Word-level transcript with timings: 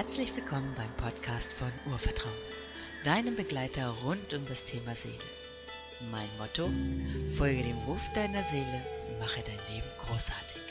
Herzlich 0.00 0.34
willkommen 0.34 0.72
beim 0.78 0.90
Podcast 0.96 1.52
von 1.52 1.70
Urvertrauen, 1.92 2.32
deinem 3.04 3.36
Begleiter 3.36 3.90
rund 4.02 4.32
um 4.32 4.46
das 4.46 4.64
Thema 4.64 4.94
Seele. 4.94 5.12
Mein 6.10 6.26
Motto: 6.38 6.70
Folge 7.36 7.64
dem 7.64 7.76
Ruf 7.80 8.00
deiner 8.14 8.42
Seele 8.44 8.82
mache 9.20 9.42
dein 9.42 9.58
Leben 9.68 9.86
großartig. 10.06 10.62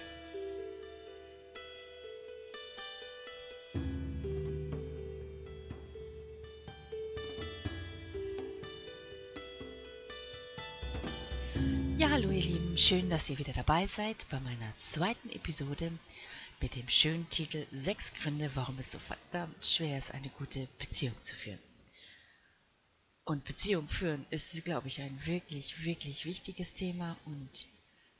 Ja, 11.99 12.09
hallo 12.09 12.31
ihr 12.31 12.41
Lieben, 12.41 12.75
schön, 12.75 13.11
dass 13.11 13.29
ihr 13.29 13.37
wieder 13.37 13.53
dabei 13.53 13.85
seid 13.85 14.25
bei 14.31 14.39
meiner 14.39 14.75
zweiten 14.75 15.29
Episode 15.29 15.91
mit 16.61 16.75
dem 16.75 16.89
schönen 16.89 17.29
Titel 17.29 17.65
Sechs 17.71 18.13
Gründe, 18.13 18.51
warum 18.53 18.77
es 18.79 18.91
so 18.91 18.99
verdammt 18.99 19.65
schwer 19.65 19.97
ist, 19.97 20.13
eine 20.13 20.29
gute 20.29 20.67
Beziehung 20.77 21.15
zu 21.21 21.33
führen. 21.35 21.59
Und 23.23 23.45
Beziehung 23.45 23.87
führen 23.87 24.25
ist, 24.29 24.63
glaube 24.65 24.87
ich, 24.87 25.01
ein 25.01 25.25
wirklich, 25.25 25.83
wirklich 25.83 26.25
wichtiges 26.25 26.73
Thema. 26.73 27.15
Und 27.25 27.67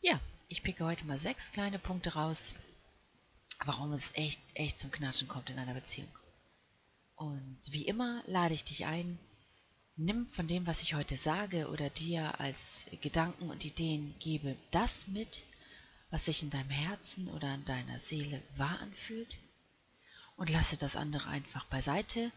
ja, 0.01 0.19
ich 0.47 0.63
picke 0.63 0.85
heute 0.85 1.05
mal 1.05 1.19
sechs 1.19 1.51
kleine 1.51 1.79
Punkte 1.79 2.13
raus, 2.13 2.53
warum 3.65 3.91
es 3.91 4.11
echt, 4.13 4.39
echt 4.53 4.79
zum 4.79 4.91
Knatschen 4.91 5.27
kommt 5.27 5.49
in 5.49 5.59
einer 5.59 5.73
Beziehung. 5.73 6.09
Und 7.15 7.59
wie 7.71 7.85
immer 7.85 8.23
lade 8.27 8.53
ich 8.53 8.63
dich 8.63 8.85
ein, 8.85 9.19
nimm 9.97 10.27
von 10.31 10.47
dem, 10.47 10.65
was 10.65 10.81
ich 10.81 10.93
heute 10.93 11.17
sage 11.17 11.69
oder 11.69 11.89
dir 11.89 12.39
als 12.39 12.85
Gedanken 13.01 13.49
und 13.49 13.65
Ideen 13.65 14.15
gebe, 14.19 14.55
das 14.71 15.07
mit, 15.07 15.43
was 16.11 16.25
sich 16.25 16.43
in 16.43 16.49
deinem 16.49 16.69
Herzen 16.69 17.27
oder 17.29 17.53
in 17.53 17.65
deiner 17.65 17.99
Seele 17.99 18.41
wahr 18.57 18.79
anfühlt 18.79 19.37
und 20.37 20.49
lasse 20.49 20.77
das 20.77 20.95
andere 20.95 21.29
einfach 21.29 21.65
beiseite 21.65 22.31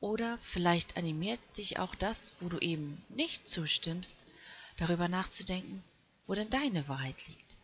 oder 0.00 0.38
vielleicht 0.42 0.96
animiert 0.96 1.40
dich 1.56 1.78
auch 1.78 1.94
das, 1.94 2.34
wo 2.40 2.48
du 2.48 2.58
eben 2.58 3.02
nicht 3.08 3.48
zustimmst, 3.48 4.16
darüber 4.76 5.08
nachzudenken, 5.08 5.82
wo 6.26 6.34
denn 6.34 6.50
deine 6.50 6.86
Wahrheit 6.88 7.16
liegt. 7.26 7.56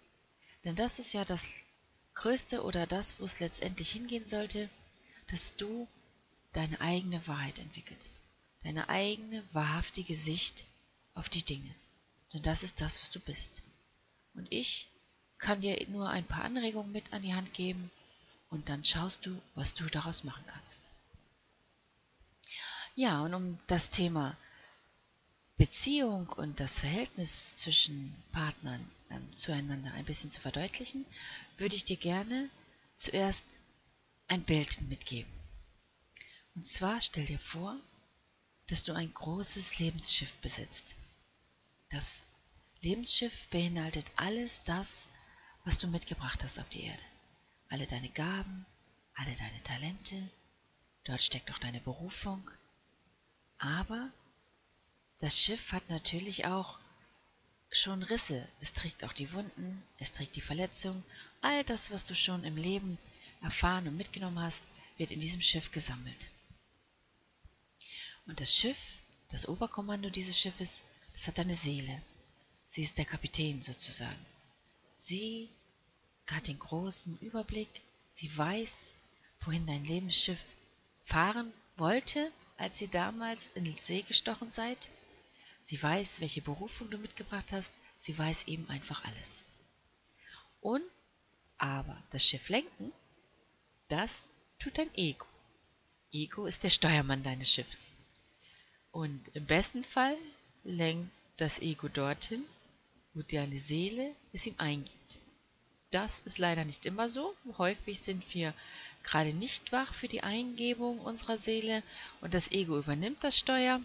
Denn 0.64 0.76
das 0.76 0.98
ist 0.98 1.12
ja 1.12 1.24
das 1.24 1.50
Größte 2.14 2.62
oder 2.62 2.86
das, 2.86 3.18
wo 3.18 3.24
es 3.24 3.40
letztendlich 3.40 3.90
hingehen 3.90 4.26
sollte, 4.26 4.70
dass 5.30 5.56
du 5.56 5.88
deine 6.52 6.80
eigene 6.80 7.26
Wahrheit 7.26 7.58
entwickelst, 7.58 8.14
deine 8.62 8.88
eigene 8.88 9.42
wahrhaftige 9.52 10.16
Sicht 10.16 10.64
auf 11.14 11.28
die 11.28 11.42
Dinge. 11.42 11.74
Denn 12.32 12.42
das 12.42 12.62
ist 12.62 12.80
das, 12.80 13.00
was 13.02 13.10
du 13.10 13.20
bist. 13.20 13.62
Und 14.34 14.50
ich 14.50 14.88
kann 15.42 15.60
dir 15.60 15.84
nur 15.88 16.08
ein 16.08 16.24
paar 16.24 16.44
Anregungen 16.44 16.92
mit 16.92 17.12
an 17.12 17.22
die 17.22 17.34
Hand 17.34 17.52
geben 17.52 17.90
und 18.48 18.68
dann 18.68 18.84
schaust 18.84 19.26
du, 19.26 19.42
was 19.54 19.74
du 19.74 19.84
daraus 19.86 20.24
machen 20.24 20.44
kannst. 20.46 20.88
Ja, 22.94 23.22
und 23.22 23.34
um 23.34 23.58
das 23.66 23.90
Thema 23.90 24.36
Beziehung 25.56 26.28
und 26.28 26.60
das 26.60 26.78
Verhältnis 26.78 27.56
zwischen 27.56 28.14
Partnern 28.32 28.88
ähm, 29.10 29.36
zueinander 29.36 29.92
ein 29.94 30.04
bisschen 30.04 30.30
zu 30.30 30.40
verdeutlichen, 30.40 31.04
würde 31.58 31.76
ich 31.76 31.84
dir 31.84 31.96
gerne 31.96 32.48
zuerst 32.94 33.44
ein 34.28 34.42
Bild 34.44 34.80
mitgeben. 34.82 35.30
Und 36.54 36.66
zwar 36.66 37.00
stell 37.00 37.26
dir 37.26 37.38
vor, 37.38 37.76
dass 38.68 38.82
du 38.82 38.92
ein 38.92 39.12
großes 39.12 39.78
Lebensschiff 39.78 40.32
besitzt. 40.38 40.94
Das 41.90 42.22
Lebensschiff 42.80 43.48
beinhaltet 43.48 44.06
alles 44.16 44.62
das, 44.64 45.08
was 45.64 45.78
du 45.78 45.86
mitgebracht 45.86 46.42
hast 46.42 46.58
auf 46.58 46.68
die 46.68 46.84
Erde. 46.84 47.02
Alle 47.68 47.86
deine 47.86 48.08
Gaben, 48.08 48.66
alle 49.14 49.34
deine 49.34 49.62
Talente, 49.62 50.30
dort 51.04 51.22
steckt 51.22 51.50
auch 51.50 51.58
deine 51.58 51.80
Berufung. 51.80 52.50
Aber 53.58 54.10
das 55.20 55.38
Schiff 55.38 55.72
hat 55.72 55.88
natürlich 55.88 56.46
auch 56.46 56.78
schon 57.70 58.02
Risse. 58.02 58.48
Es 58.60 58.74
trägt 58.74 59.04
auch 59.04 59.12
die 59.12 59.32
Wunden, 59.32 59.82
es 59.98 60.12
trägt 60.12 60.36
die 60.36 60.40
Verletzung. 60.40 61.02
All 61.40 61.64
das, 61.64 61.90
was 61.90 62.04
du 62.04 62.14
schon 62.14 62.44
im 62.44 62.56
Leben 62.56 62.98
erfahren 63.40 63.88
und 63.88 63.96
mitgenommen 63.96 64.40
hast, 64.40 64.64
wird 64.98 65.10
in 65.10 65.20
diesem 65.20 65.40
Schiff 65.40 65.72
gesammelt. 65.72 66.28
Und 68.26 68.40
das 68.40 68.54
Schiff, 68.54 68.98
das 69.30 69.48
Oberkommando 69.48 70.10
dieses 70.10 70.38
Schiffes, 70.38 70.80
das 71.14 71.26
hat 71.26 71.38
deine 71.38 71.56
Seele. 71.56 72.02
Sie 72.70 72.82
ist 72.82 72.98
der 72.98 73.04
Kapitän 73.04 73.62
sozusagen. 73.62 74.31
Sie 75.04 75.48
hat 76.30 76.46
den 76.46 76.60
großen 76.60 77.18
Überblick. 77.18 77.82
Sie 78.12 78.38
weiß, 78.38 78.94
wohin 79.40 79.66
dein 79.66 79.84
Lebensschiff 79.84 80.40
fahren 81.02 81.52
wollte, 81.76 82.30
als 82.56 82.80
ihr 82.80 82.86
damals 82.86 83.50
in 83.56 83.64
den 83.64 83.76
See 83.78 84.02
gestochen 84.02 84.52
seid. 84.52 84.88
Sie 85.64 85.82
weiß, 85.82 86.20
welche 86.20 86.40
Berufung 86.40 86.88
du 86.88 86.98
mitgebracht 86.98 87.50
hast. 87.50 87.72
Sie 87.98 88.16
weiß 88.16 88.46
eben 88.46 88.70
einfach 88.70 89.04
alles. 89.04 89.42
Und 90.60 90.84
aber 91.58 92.00
das 92.12 92.24
Schiff 92.24 92.48
lenken, 92.48 92.92
das 93.88 94.22
tut 94.60 94.78
dein 94.78 94.94
Ego. 94.94 95.26
Ego 96.12 96.46
ist 96.46 96.62
der 96.62 96.70
Steuermann 96.70 97.24
deines 97.24 97.50
Schiffes. 97.50 97.90
Und 98.92 99.20
im 99.34 99.46
besten 99.46 99.82
Fall 99.82 100.16
lenkt 100.62 101.10
das 101.38 101.58
Ego 101.58 101.88
dorthin, 101.88 102.44
wo 103.14 103.22
deine 103.22 103.60
Seele 103.60 104.14
es 104.32 104.46
ihm 104.46 104.54
eingibt. 104.58 105.18
Das 105.90 106.20
ist 106.20 106.38
leider 106.38 106.64
nicht 106.64 106.86
immer 106.86 107.08
so. 107.08 107.34
Häufig 107.58 108.00
sind 108.00 108.34
wir 108.34 108.54
gerade 109.02 109.34
nicht 109.34 109.72
wach 109.72 109.92
für 109.92 110.08
die 110.08 110.22
Eingebung 110.22 111.00
unserer 111.00 111.36
Seele 111.36 111.82
und 112.20 112.34
das 112.34 112.50
Ego 112.50 112.78
übernimmt 112.78 113.22
das 113.22 113.38
Steuer. 113.38 113.80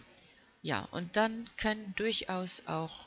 Ja, 0.62 0.88
und 0.90 1.16
dann 1.16 1.48
können 1.56 1.94
durchaus 1.96 2.66
auch 2.66 3.04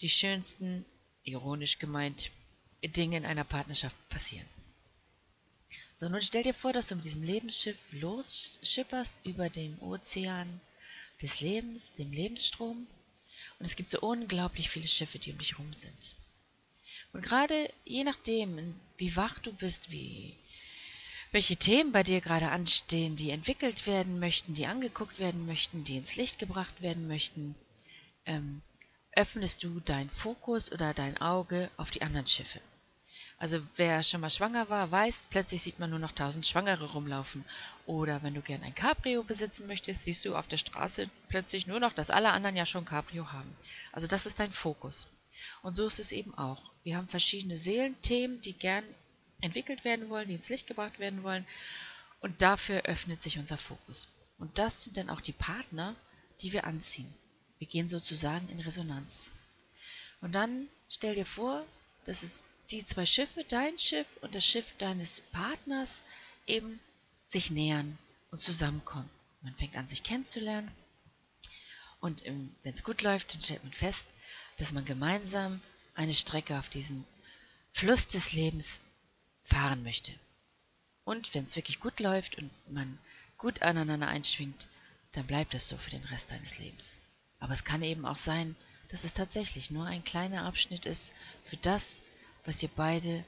die 0.00 0.10
schönsten, 0.10 0.84
ironisch 1.22 1.78
gemeint, 1.78 2.30
Dinge 2.82 3.16
in 3.16 3.24
einer 3.24 3.44
Partnerschaft 3.44 3.96
passieren. 4.10 4.46
So, 5.96 6.08
nun 6.08 6.22
stell 6.22 6.42
dir 6.42 6.54
vor, 6.54 6.72
dass 6.72 6.88
du 6.88 6.96
mit 6.96 7.04
diesem 7.04 7.22
Lebensschiff 7.22 7.78
losschipperst 7.92 9.14
über 9.24 9.48
den 9.48 9.78
Ozean 9.78 10.60
des 11.22 11.40
Lebens, 11.40 11.92
dem 11.94 12.12
Lebensstrom, 12.12 12.86
und 13.64 13.70
es 13.70 13.76
gibt 13.76 13.88
so 13.88 13.98
unglaublich 14.00 14.68
viele 14.68 14.86
Schiffe, 14.86 15.18
die 15.18 15.32
um 15.32 15.38
dich 15.38 15.58
rum 15.58 15.72
sind. 15.72 16.14
Und 17.14 17.22
gerade 17.22 17.72
je 17.86 18.04
nachdem, 18.04 18.78
wie 18.98 19.16
wach 19.16 19.38
du 19.38 19.54
bist, 19.54 19.90
wie 19.90 20.34
welche 21.32 21.56
Themen 21.56 21.90
bei 21.90 22.02
dir 22.02 22.20
gerade 22.20 22.50
anstehen, 22.50 23.16
die 23.16 23.30
entwickelt 23.30 23.86
werden 23.86 24.20
möchten, 24.20 24.52
die 24.52 24.66
angeguckt 24.66 25.18
werden 25.18 25.46
möchten, 25.46 25.82
die 25.82 25.96
ins 25.96 26.14
Licht 26.16 26.38
gebracht 26.38 26.82
werden 26.82 27.08
möchten, 27.08 27.54
ähm, 28.26 28.60
öffnest 29.12 29.62
du 29.62 29.80
deinen 29.80 30.10
Fokus 30.10 30.70
oder 30.70 30.92
dein 30.92 31.16
Auge 31.22 31.70
auf 31.78 31.90
die 31.90 32.02
anderen 32.02 32.26
Schiffe. 32.26 32.60
Also 33.38 33.60
wer 33.76 34.02
schon 34.02 34.20
mal 34.20 34.30
schwanger 34.30 34.68
war, 34.70 34.90
weiß, 34.90 35.26
plötzlich 35.30 35.62
sieht 35.62 35.78
man 35.78 35.90
nur 35.90 35.98
noch 35.98 36.12
tausend 36.12 36.46
Schwangere 36.46 36.92
rumlaufen. 36.92 37.44
Oder 37.86 38.22
wenn 38.22 38.34
du 38.34 38.40
gern 38.40 38.62
ein 38.62 38.74
Cabrio 38.74 39.22
besitzen 39.22 39.66
möchtest, 39.66 40.04
siehst 40.04 40.24
du 40.24 40.36
auf 40.36 40.48
der 40.48 40.56
Straße 40.56 41.10
plötzlich 41.28 41.66
nur 41.66 41.80
noch, 41.80 41.92
dass 41.92 42.10
alle 42.10 42.30
anderen 42.30 42.56
ja 42.56 42.64
schon 42.64 42.84
Cabrio 42.84 43.32
haben. 43.32 43.56
Also 43.92 44.06
das 44.06 44.26
ist 44.26 44.40
dein 44.40 44.52
Fokus. 44.52 45.08
Und 45.62 45.74
so 45.74 45.86
ist 45.86 45.98
es 45.98 46.12
eben 46.12 46.34
auch. 46.38 46.62
Wir 46.84 46.96
haben 46.96 47.08
verschiedene 47.08 47.58
Seelenthemen, 47.58 48.40
die 48.40 48.52
gern 48.52 48.84
entwickelt 49.40 49.84
werden 49.84 50.08
wollen, 50.08 50.28
die 50.28 50.34
ins 50.34 50.48
Licht 50.48 50.66
gebracht 50.66 50.98
werden 50.98 51.22
wollen. 51.22 51.46
Und 52.20 52.40
dafür 52.40 52.82
öffnet 52.82 53.22
sich 53.22 53.38
unser 53.38 53.58
Fokus. 53.58 54.08
Und 54.38 54.58
das 54.58 54.84
sind 54.84 54.96
dann 54.96 55.10
auch 55.10 55.20
die 55.20 55.32
Partner, 55.32 55.94
die 56.40 56.52
wir 56.52 56.64
anziehen. 56.64 57.12
Wir 57.58 57.66
gehen 57.66 57.88
sozusagen 57.88 58.48
in 58.48 58.60
Resonanz. 58.60 59.32
Und 60.20 60.32
dann 60.32 60.68
stell 60.88 61.14
dir 61.14 61.26
vor, 61.26 61.66
dass 62.04 62.22
es 62.22 62.46
die 62.70 62.84
zwei 62.84 63.06
Schiffe, 63.06 63.44
dein 63.44 63.78
Schiff 63.78 64.06
und 64.20 64.34
das 64.34 64.44
Schiff 64.44 64.74
deines 64.78 65.20
Partners, 65.32 66.02
eben 66.46 66.80
sich 67.28 67.50
nähern 67.50 67.98
und 68.30 68.38
zusammenkommen. 68.38 69.10
Man 69.42 69.54
fängt 69.54 69.76
an, 69.76 69.88
sich 69.88 70.02
kennenzulernen. 70.02 70.70
Und 72.00 72.22
wenn 72.24 72.52
es 72.72 72.84
gut 72.84 73.02
läuft, 73.02 73.34
dann 73.34 73.42
stellt 73.42 73.62
man 73.62 73.72
fest, 73.72 74.04
dass 74.58 74.72
man 74.72 74.84
gemeinsam 74.84 75.60
eine 75.94 76.14
Strecke 76.14 76.58
auf 76.58 76.68
diesem 76.68 77.04
Fluss 77.72 78.08
des 78.08 78.32
Lebens 78.32 78.80
fahren 79.42 79.82
möchte. 79.82 80.12
Und 81.04 81.34
wenn 81.34 81.44
es 81.44 81.56
wirklich 81.56 81.80
gut 81.80 82.00
läuft 82.00 82.38
und 82.38 82.50
man 82.70 82.98
gut 83.36 83.62
aneinander 83.62 84.08
einschwingt, 84.08 84.68
dann 85.12 85.26
bleibt 85.26 85.54
es 85.54 85.68
so 85.68 85.76
für 85.76 85.90
den 85.90 86.04
Rest 86.04 86.30
deines 86.30 86.58
Lebens. 86.58 86.96
Aber 87.38 87.52
es 87.52 87.64
kann 87.64 87.82
eben 87.82 88.06
auch 88.06 88.16
sein, 88.16 88.56
dass 88.88 89.04
es 89.04 89.12
tatsächlich 89.12 89.70
nur 89.70 89.86
ein 89.86 90.04
kleiner 90.04 90.44
Abschnitt 90.44 90.86
ist 90.86 91.12
für 91.44 91.56
das, 91.58 92.00
was 92.44 92.62
ihr 92.62 92.70
beide 92.74 93.24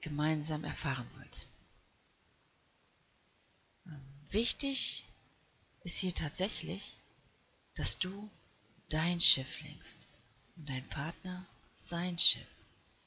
gemeinsam 0.00 0.64
erfahren 0.64 1.08
wollt. 1.16 1.46
Wichtig 4.30 5.04
ist 5.84 5.98
hier 5.98 6.14
tatsächlich, 6.14 6.96
dass 7.74 7.98
du 7.98 8.30
dein 8.88 9.20
Schiff 9.20 9.60
lenkst 9.62 10.06
und 10.56 10.68
dein 10.68 10.88
Partner 10.88 11.46
sein 11.76 12.18
Schiff. 12.18 12.46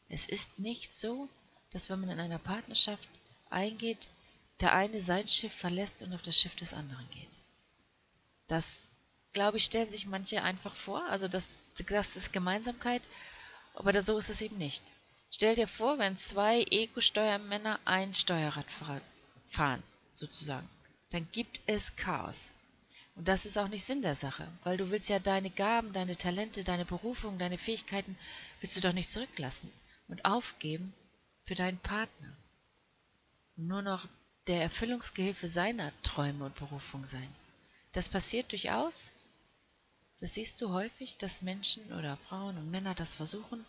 Es 0.07 0.28
ist 0.28 0.60
nicht 0.60 0.96
so, 0.96 1.30
dass 1.72 1.90
wenn 1.90 2.00
man 2.00 2.10
in 2.10 2.19
einer 2.19 2.38
Partnerschaft 2.38 3.07
eingeht, 3.50 4.07
der 4.60 4.74
eine 4.74 5.02
sein 5.02 5.28
Schiff 5.28 5.54
verlässt 5.54 6.02
und 6.02 6.13
auf 6.13 6.22
das 6.22 6.40
Schiff 6.40 6.56
des 6.56 6.74
anderen 6.74 7.10
geht. 7.10 7.38
Das, 8.48 8.86
glaube 9.34 9.57
ich, 9.57 9.66
stellen 9.66 9.90
sich 9.90 10.06
manche 10.06 10.44
einfach 10.44 10.75
vor, 10.75 11.06
also 11.10 11.28
das, 11.28 11.62
das 11.88 12.16
ist 12.16 12.34
Gemeinsamkeit, 12.34 13.02
aber 13.74 14.00
so 14.02 14.18
ist 14.18 14.30
es 14.30 14.42
eben 14.42 14.57
nicht. 14.57 14.84
Stell 15.35 15.55
dir 15.55 15.67
vor, 15.67 15.99
wenn 15.99 16.15
zwei 16.15 16.63
Ego-Steuermänner 16.63 17.81
ein 17.83 18.13
Steuerrad 18.13 18.67
fahren, 19.49 19.83
sozusagen, 20.13 20.69
dann 21.09 21.27
gibt 21.33 21.59
es 21.65 21.97
Chaos. 21.97 22.51
Und 23.15 23.27
das 23.27 23.45
ist 23.45 23.57
auch 23.57 23.67
nicht 23.67 23.83
Sinn 23.83 24.01
der 24.01 24.15
Sache, 24.15 24.47
weil 24.63 24.77
du 24.77 24.91
willst 24.91 25.09
ja 25.09 25.19
deine 25.19 25.49
Gaben, 25.49 25.91
deine 25.91 26.15
Talente, 26.15 26.63
deine 26.63 26.85
Berufung, 26.85 27.37
deine 27.37 27.57
Fähigkeiten, 27.57 28.17
willst 28.61 28.77
du 28.77 28.79
doch 28.79 28.93
nicht 28.93 29.11
zurücklassen 29.11 29.69
und 30.07 30.23
aufgeben 30.23 30.93
für 31.43 31.55
deinen 31.55 31.79
Partner. 31.79 32.31
Nur 33.57 33.81
noch 33.81 34.07
der 34.47 34.61
Erfüllungsgehilfe 34.61 35.49
seiner 35.49 35.91
Träume 36.01 36.45
und 36.45 36.55
Berufung 36.55 37.07
sein. 37.07 37.27
Das 37.91 38.07
passiert 38.07 38.53
durchaus. 38.53 39.11
Das 40.21 40.35
siehst 40.35 40.61
du 40.61 40.69
häufig, 40.69 41.17
dass 41.17 41.41
Menschen 41.41 41.91
oder 41.91 42.15
Frauen 42.15 42.57
und 42.57 42.71
Männer 42.71 42.95
das 42.95 43.13
versuchen 43.13 43.65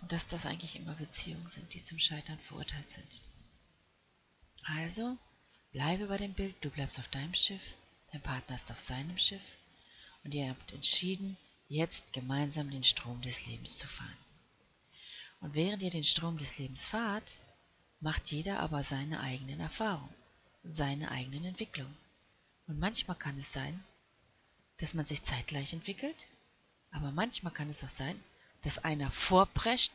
und 0.00 0.12
dass 0.12 0.26
das 0.26 0.46
eigentlich 0.46 0.76
immer 0.76 0.94
Beziehungen 0.94 1.48
sind, 1.48 1.72
die 1.74 1.82
zum 1.82 1.98
Scheitern 1.98 2.38
verurteilt 2.38 2.90
sind. 2.90 3.20
Also, 4.64 5.16
bleibe 5.72 6.06
bei 6.06 6.18
dem 6.18 6.34
Bild, 6.34 6.56
du 6.60 6.70
bleibst 6.70 6.98
auf 6.98 7.08
deinem 7.08 7.34
Schiff, 7.34 7.62
dein 8.12 8.22
Partner 8.22 8.56
ist 8.56 8.70
auf 8.70 8.80
seinem 8.80 9.18
Schiff 9.18 9.42
und 10.24 10.34
ihr 10.34 10.48
habt 10.48 10.72
entschieden, 10.72 11.36
jetzt 11.68 12.12
gemeinsam 12.12 12.70
den 12.70 12.84
Strom 12.84 13.20
des 13.22 13.46
Lebens 13.46 13.78
zu 13.78 13.86
fahren. 13.86 14.16
Und 15.40 15.54
während 15.54 15.82
ihr 15.82 15.90
den 15.90 16.04
Strom 16.04 16.38
des 16.38 16.58
Lebens 16.58 16.86
fahrt, 16.86 17.36
macht 18.00 18.28
jeder 18.28 18.60
aber 18.60 18.82
seine 18.82 19.20
eigenen 19.20 19.60
Erfahrungen 19.60 20.14
und 20.62 20.74
seine 20.74 21.10
eigenen 21.10 21.44
Entwicklungen. 21.44 21.96
Und 22.66 22.78
manchmal 22.78 23.16
kann 23.16 23.38
es 23.38 23.52
sein, 23.52 23.84
dass 24.78 24.94
man 24.94 25.06
sich 25.06 25.22
zeitgleich 25.22 25.72
entwickelt, 25.72 26.26
aber 26.90 27.10
manchmal 27.10 27.52
kann 27.52 27.70
es 27.70 27.84
auch 27.84 27.88
sein, 27.88 28.18
dass 28.62 28.84
einer 28.84 29.10
vorprescht 29.10 29.92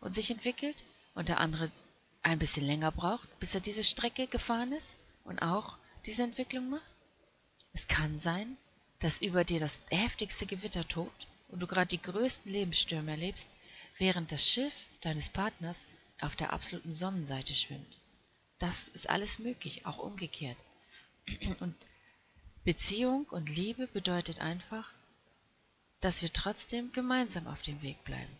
und 0.00 0.14
sich 0.14 0.30
entwickelt 0.30 0.76
und 1.14 1.28
der 1.28 1.40
andere 1.40 1.70
ein 2.22 2.38
bisschen 2.38 2.66
länger 2.66 2.92
braucht, 2.92 3.28
bis 3.40 3.54
er 3.54 3.60
diese 3.60 3.84
Strecke 3.84 4.26
gefahren 4.26 4.72
ist 4.72 4.96
und 5.24 5.40
auch 5.40 5.76
diese 6.06 6.22
Entwicklung 6.22 6.70
macht. 6.70 6.92
Es 7.72 7.88
kann 7.88 8.18
sein, 8.18 8.56
dass 8.98 9.22
über 9.22 9.44
dir 9.44 9.60
das 9.60 9.82
heftigste 9.90 10.46
Gewitter 10.46 10.86
tobt 10.86 11.26
und 11.48 11.60
du 11.60 11.66
gerade 11.66 11.88
die 11.88 12.02
größten 12.02 12.50
Lebensstürme 12.50 13.12
erlebst, 13.12 13.48
während 13.98 14.30
das 14.32 14.46
Schiff 14.46 14.74
deines 15.00 15.28
Partners 15.28 15.84
auf 16.20 16.36
der 16.36 16.52
absoluten 16.52 16.92
Sonnenseite 16.92 17.54
schwimmt. 17.54 17.98
Das 18.58 18.88
ist 18.88 19.08
alles 19.08 19.38
möglich, 19.38 19.86
auch 19.86 19.98
umgekehrt. 19.98 20.58
Und 21.60 21.74
Beziehung 22.64 23.24
und 23.30 23.48
Liebe 23.48 23.86
bedeutet 23.86 24.40
einfach, 24.40 24.90
dass 26.00 26.22
wir 26.22 26.32
trotzdem 26.32 26.92
gemeinsam 26.92 27.46
auf 27.46 27.62
dem 27.62 27.80
Weg 27.82 28.02
bleiben. 28.04 28.36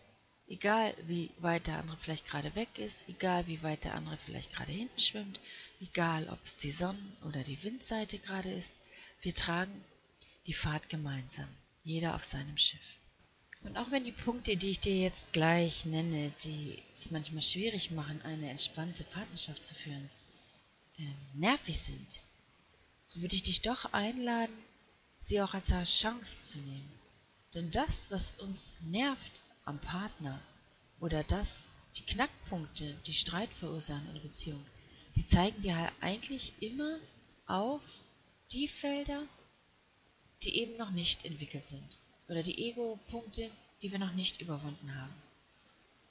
Egal 0.47 0.93
wie 1.07 1.29
weit 1.39 1.67
der 1.67 1.77
andere 1.77 1.97
vielleicht 1.97 2.25
gerade 2.25 2.53
weg 2.55 2.77
ist, 2.77 3.07
egal 3.07 3.47
wie 3.47 3.63
weit 3.63 3.83
der 3.83 3.95
andere 3.95 4.17
vielleicht 4.17 4.51
gerade 4.51 4.71
hinten 4.71 4.99
schwimmt, 4.99 5.39
egal 5.79 6.27
ob 6.29 6.39
es 6.43 6.57
die 6.57 6.71
Sonnen- 6.71 7.15
oder 7.25 7.43
die 7.43 7.63
Windseite 7.63 8.19
gerade 8.19 8.51
ist, 8.51 8.71
wir 9.21 9.33
tragen 9.33 9.83
die 10.47 10.53
Fahrt 10.53 10.89
gemeinsam, 10.89 11.47
jeder 11.83 12.15
auf 12.15 12.25
seinem 12.25 12.57
Schiff. 12.57 12.81
Und 13.63 13.77
auch 13.77 13.91
wenn 13.91 14.03
die 14.03 14.11
Punkte, 14.11 14.57
die 14.57 14.71
ich 14.71 14.79
dir 14.79 14.97
jetzt 14.97 15.33
gleich 15.33 15.85
nenne, 15.85 16.31
die 16.43 16.81
es 16.93 17.11
manchmal 17.11 17.43
schwierig 17.43 17.91
machen, 17.91 18.21
eine 18.23 18.49
entspannte 18.49 19.03
Partnerschaft 19.03 19.63
zu 19.63 19.75
führen, 19.75 20.09
äh, 20.97 21.03
nervig 21.35 21.79
sind, 21.79 22.19
so 23.05 23.21
würde 23.21 23.35
ich 23.35 23.43
dich 23.43 23.61
doch 23.61 23.93
einladen, 23.93 24.55
sie 25.19 25.41
auch 25.41 25.53
als 25.53 25.69
Chance 25.69 26.41
zu 26.41 26.57
nehmen. 26.57 27.00
Denn 27.53 27.71
das, 27.71 28.09
was 28.11 28.33
uns 28.39 28.77
nervt 28.81 29.31
am 29.65 29.79
Partner 29.79 30.39
oder 30.99 31.23
das, 31.23 31.69
die 31.95 32.03
Knackpunkte, 32.03 32.95
die 33.05 33.13
Streit 33.13 33.51
verursachen 33.53 34.07
in 34.07 34.13
der 34.13 34.21
Beziehung, 34.21 34.63
die 35.15 35.25
zeigen 35.25 35.61
dir 35.61 35.75
halt 35.75 35.91
eigentlich 35.99 36.53
immer 36.61 36.97
auf 37.45 37.81
die 38.51 38.67
Felder, 38.67 39.23
die 40.43 40.57
eben 40.57 40.77
noch 40.77 40.91
nicht 40.91 41.25
entwickelt 41.25 41.67
sind 41.67 41.97
oder 42.29 42.43
die 42.43 42.57
Ego-Punkte, 42.69 43.51
die 43.81 43.91
wir 43.91 43.99
noch 43.99 44.13
nicht 44.13 44.41
überwunden 44.41 44.95
haben. 44.95 45.13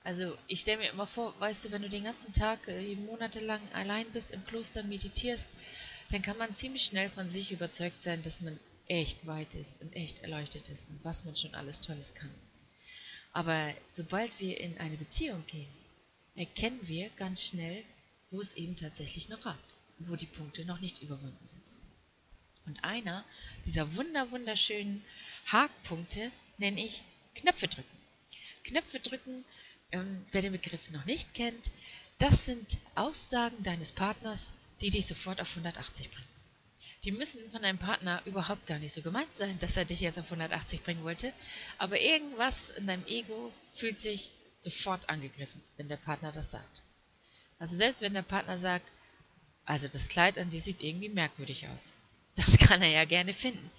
Also 0.03 0.37
ich 0.47 0.61
stelle 0.61 0.79
mir 0.79 0.91
immer 0.91 1.07
vor, 1.07 1.35
weißt 1.41 1.65
du, 1.65 1.71
wenn 1.71 1.83
du 1.83 1.91
den 1.91 2.05
ganzen 2.05 2.33
Tag 2.33 2.67
äh, 2.69 2.95
monatelang 2.95 3.61
allein 3.73 4.11
bist 4.13 4.31
im 4.31 4.45
Kloster 4.45 4.83
meditierst, 4.83 5.49
dann 6.11 6.23
kann 6.23 6.39
man 6.39 6.55
ziemlich 6.55 6.85
schnell 6.85 7.11
von 7.11 7.31
sich 7.31 7.53
überzeugt 7.53 8.03
sein, 8.03 8.23
dass 8.23 8.41
man 8.41 8.59
echt 8.91 9.25
weit 9.27 9.55
ist 9.55 9.81
und 9.81 9.95
echt 9.95 10.19
erleuchtet 10.19 10.69
ist 10.69 10.91
und 10.91 11.05
was 11.05 11.25
man 11.25 11.37
schon 11.37 11.55
alles 11.55 11.81
Tolles 11.81 12.15
kann. 12.15 12.35
Aber 13.33 13.73
sobald 13.93 14.41
wir 14.41 14.59
in 14.59 14.77
eine 14.79 14.97
Beziehung 14.97 15.47
gehen, 15.47 15.69
erkennen 16.35 16.81
wir 16.89 17.09
ganz 17.11 17.45
schnell, 17.45 17.85
wo 18.31 18.41
es 18.41 18.55
eben 18.55 18.77
tatsächlich 18.77 19.29
noch 19.29 19.45
hat, 19.45 19.59
wo 20.01 20.17
die 20.17 20.27
Punkte 20.27 20.65
noch 20.65 20.81
nicht 20.81 21.03
überwunden 21.03 21.45
sind. 21.45 21.73
Und 22.67 22.83
einer 22.83 23.25
dieser 23.65 23.95
wunder 23.95 24.31
wunderschönen 24.33 25.05
Haakpunkte 25.47 26.33
nenne 26.59 26.85
ich 26.85 27.03
Knöpfe 27.37 27.69
drücken. 27.69 27.97
Knöpfe 28.65 28.99
drücken, 28.99 29.45
ähm, 29.93 30.27
wer 30.33 30.43
den 30.43 30.53
Begriff 30.53 30.91
noch 30.91 31.05
nicht 31.05 31.33
kennt, 31.35 31.71
das 32.19 32.45
sind 32.45 32.79
Aussagen 32.97 33.63
deines 33.63 33.93
Partners, 33.93 34.53
die 34.81 34.91
dich 34.91 35.07
sofort 35.07 35.41
auf 35.41 35.51
180 35.51 36.11
bringen. 36.11 36.30
Die 37.05 37.12
müssen 37.12 37.50
von 37.50 37.62
deinem 37.62 37.79
Partner 37.79 38.20
überhaupt 38.26 38.67
gar 38.67 38.79
nicht 38.79 38.93
so 38.93 39.00
gemeint 39.00 39.35
sein, 39.35 39.58
dass 39.58 39.76
er 39.76 39.87
dich 39.87 40.00
jetzt 40.00 40.19
auf 40.19 40.26
180 40.26 40.82
bringen 40.82 41.02
wollte, 41.02 41.32
aber 41.79 41.99
irgendwas 41.99 42.70
in 42.70 42.87
deinem 42.87 43.06
Ego 43.06 43.52
fühlt 43.73 43.99
sich 43.99 44.32
sofort 44.58 45.08
angegriffen, 45.08 45.62
wenn 45.79 45.88
der 45.88 45.97
Partner 45.97 46.31
das 46.31 46.50
sagt. 46.50 46.82
Also 47.58 47.75
selbst 47.76 48.02
wenn 48.02 48.14
der 48.14 48.23
Partner 48.23 48.58
sagt, 48.58 48.91
also 49.64 49.88
das 49.88 50.08
Kleid 50.08 50.38
an 50.38 50.50
dir 50.50 50.61
sieht 50.61 50.82
irgendwie 50.82 51.08
merkwürdig 51.08 51.67
aus. 51.69 51.93
Das 52.37 52.58
kann 52.58 52.81
er 52.81 52.88
ja 52.88 53.05
gerne 53.05 53.35
finden. 53.35 53.70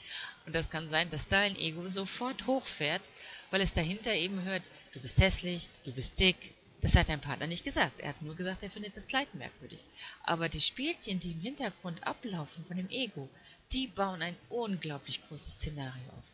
Und 0.46 0.54
das 0.54 0.70
kann 0.70 0.90
sein, 0.90 1.10
dass 1.10 1.28
dein 1.28 1.56
Ego 1.58 1.88
sofort 1.88 2.46
hochfährt, 2.48 3.02
weil 3.50 3.62
es 3.62 3.74
dahinter 3.74 4.14
eben 4.14 4.44
hört, 4.44 4.64
du 4.94 5.00
bist 5.00 5.20
hässlich, 5.20 5.70
du 5.84 5.92
bist 5.92 6.20
dick. 6.20 6.54
Das 6.82 6.96
hat 6.96 7.10
dein 7.10 7.22
Partner 7.22 7.46
nicht 7.46 7.64
gesagt. 7.64 8.00
Er 8.00 8.10
hat 8.10 8.22
nur 8.22 8.36
gesagt, 8.36 8.64
er 8.64 8.72
findet 8.72 8.98
das 8.98 9.08
Kleid 9.08 9.34
merkwürdig. 9.36 9.86
Aber 10.24 10.50
die 10.50 10.62
Spielchen, 10.62 11.20
die 11.20 11.32
im 11.32 11.40
Hintergrund 11.40 12.06
ablaufen 12.06 12.66
von 12.66 12.78
dem 12.78 12.90
Ego, 12.90 13.30
die 13.72 13.88
bauen 13.88 14.22
ein 14.22 14.36
unglaublich 14.50 15.22
großes 15.28 15.54
Szenario 15.54 16.10
auf. 16.18 16.26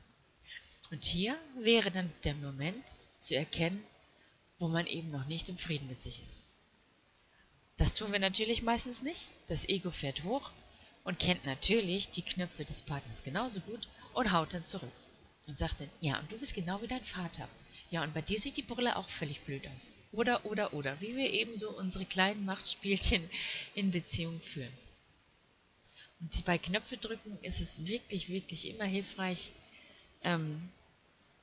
Und 0.90 1.04
hier 1.04 1.38
wäre 1.60 1.92
dann 1.92 2.12
der 2.24 2.34
Moment 2.36 2.94
zu 3.20 3.36
erkennen, 3.36 3.84
wo 4.58 4.70
man 4.70 4.88
eben 4.88 5.12
noch 5.12 5.26
nicht 5.26 5.50
im 5.50 5.58
Frieden 5.58 5.88
mit 5.88 6.02
sich 6.02 6.24
ist. 6.24 6.38
Das 7.76 7.94
tun 7.94 8.12
wir 8.12 8.20
natürlich 8.20 8.64
meistens 8.64 9.02
nicht. 9.02 9.28
Das 9.48 9.68
Ego 9.68 9.92
fährt 9.92 10.24
hoch 10.24 10.50
und 11.04 11.20
kennt 11.20 11.46
natürlich 11.46 12.10
die 12.12 12.24
Knöpfe 12.24 12.64
des 12.64 12.82
Partners 12.82 13.24
genauso 13.24 13.60
gut 13.60 13.88
und 14.14 14.32
haut 14.32 14.54
dann 14.54 14.64
zurück 14.64 14.92
und 15.46 15.60
sagt 15.60 15.82
dann, 15.82 15.90
ja, 16.00 16.20
und 16.20 16.32
du 16.32 16.38
bist 16.38 16.56
genau 16.56 16.82
wie 16.82 16.88
dein 16.88 17.04
Vater. 17.04 17.48
Ja, 17.90 18.04
und 18.04 18.14
bei 18.14 18.22
dir 18.22 18.42
sieht 18.42 18.58
die 18.58 18.64
Brille 18.64 18.96
auch 18.96 19.08
völlig 19.10 19.42
blöd 19.42 19.68
aus. 19.68 19.92
Oder, 20.12 20.46
oder, 20.46 20.74
oder, 20.74 21.00
wie 21.02 21.16
wir 21.16 21.32
eben 21.32 21.58
so 21.58 21.70
unsere 21.70 22.06
kleinen 22.06 22.46
Machtspielchen 22.46 23.30
in 23.76 23.92
Beziehung 23.92 24.40
führen. 24.40 24.72
Und 26.20 26.46
bei 26.46 26.58
Knöpfe 26.58 26.98
drücken 26.98 27.38
ist 27.42 27.62
es 27.62 27.86
wirklich, 27.86 28.30
wirklich 28.30 28.68
immer 28.68 28.86
hilfreich, 28.86 29.52
ähm, 30.24 30.70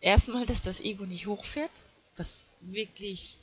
erstmal, 0.00 0.46
dass 0.46 0.62
das 0.62 0.80
Ego 0.80 1.04
nicht 1.04 1.26
hochfährt, 1.26 1.82
was 2.16 2.48
wirklich, 2.60 3.38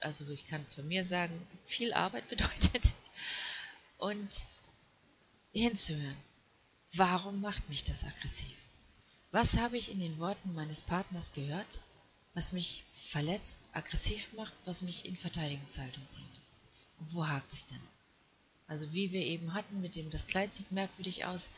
also 0.00 0.28
ich 0.30 0.46
kann 0.46 0.62
es 0.62 0.74
von 0.74 0.86
mir 0.86 1.04
sagen, 1.04 1.34
viel 1.64 1.92
Arbeit 1.92 2.28
bedeutet. 2.28 2.92
Und 3.98 4.44
hinzuhören. 5.52 6.16
Warum 6.92 7.40
macht 7.40 7.68
mich 7.68 7.82
das 7.82 8.04
aggressiv? 8.04 8.54
Was 9.32 9.56
habe 9.56 9.76
ich 9.76 9.90
in 9.90 10.00
den 10.00 10.18
Worten 10.18 10.54
meines 10.54 10.82
Partners 10.82 11.32
gehört, 11.32 11.80
was 12.36 12.52
mich 12.52 12.84
verletzt, 13.08 13.58
aggressiv 13.72 14.34
macht, 14.34 14.52
was 14.66 14.82
mich 14.82 15.06
in 15.06 15.16
Verteidigungshaltung 15.16 16.06
bringt? 16.12 16.40
Und 17.00 17.14
wo 17.14 17.26
hakt 17.26 17.52
es 17.52 17.66
denn? 17.66 17.80
Also 18.68 18.92
wie 18.92 19.10
wir 19.10 19.22
eben 19.22 19.54
hatten 19.54 19.80
mit 19.80 19.96
dem, 19.96 20.10
das 20.10 20.26
Kleid 20.26 20.52
sieht 20.52 20.70
merkwürdig 20.70 21.24
aus. 21.24 21.48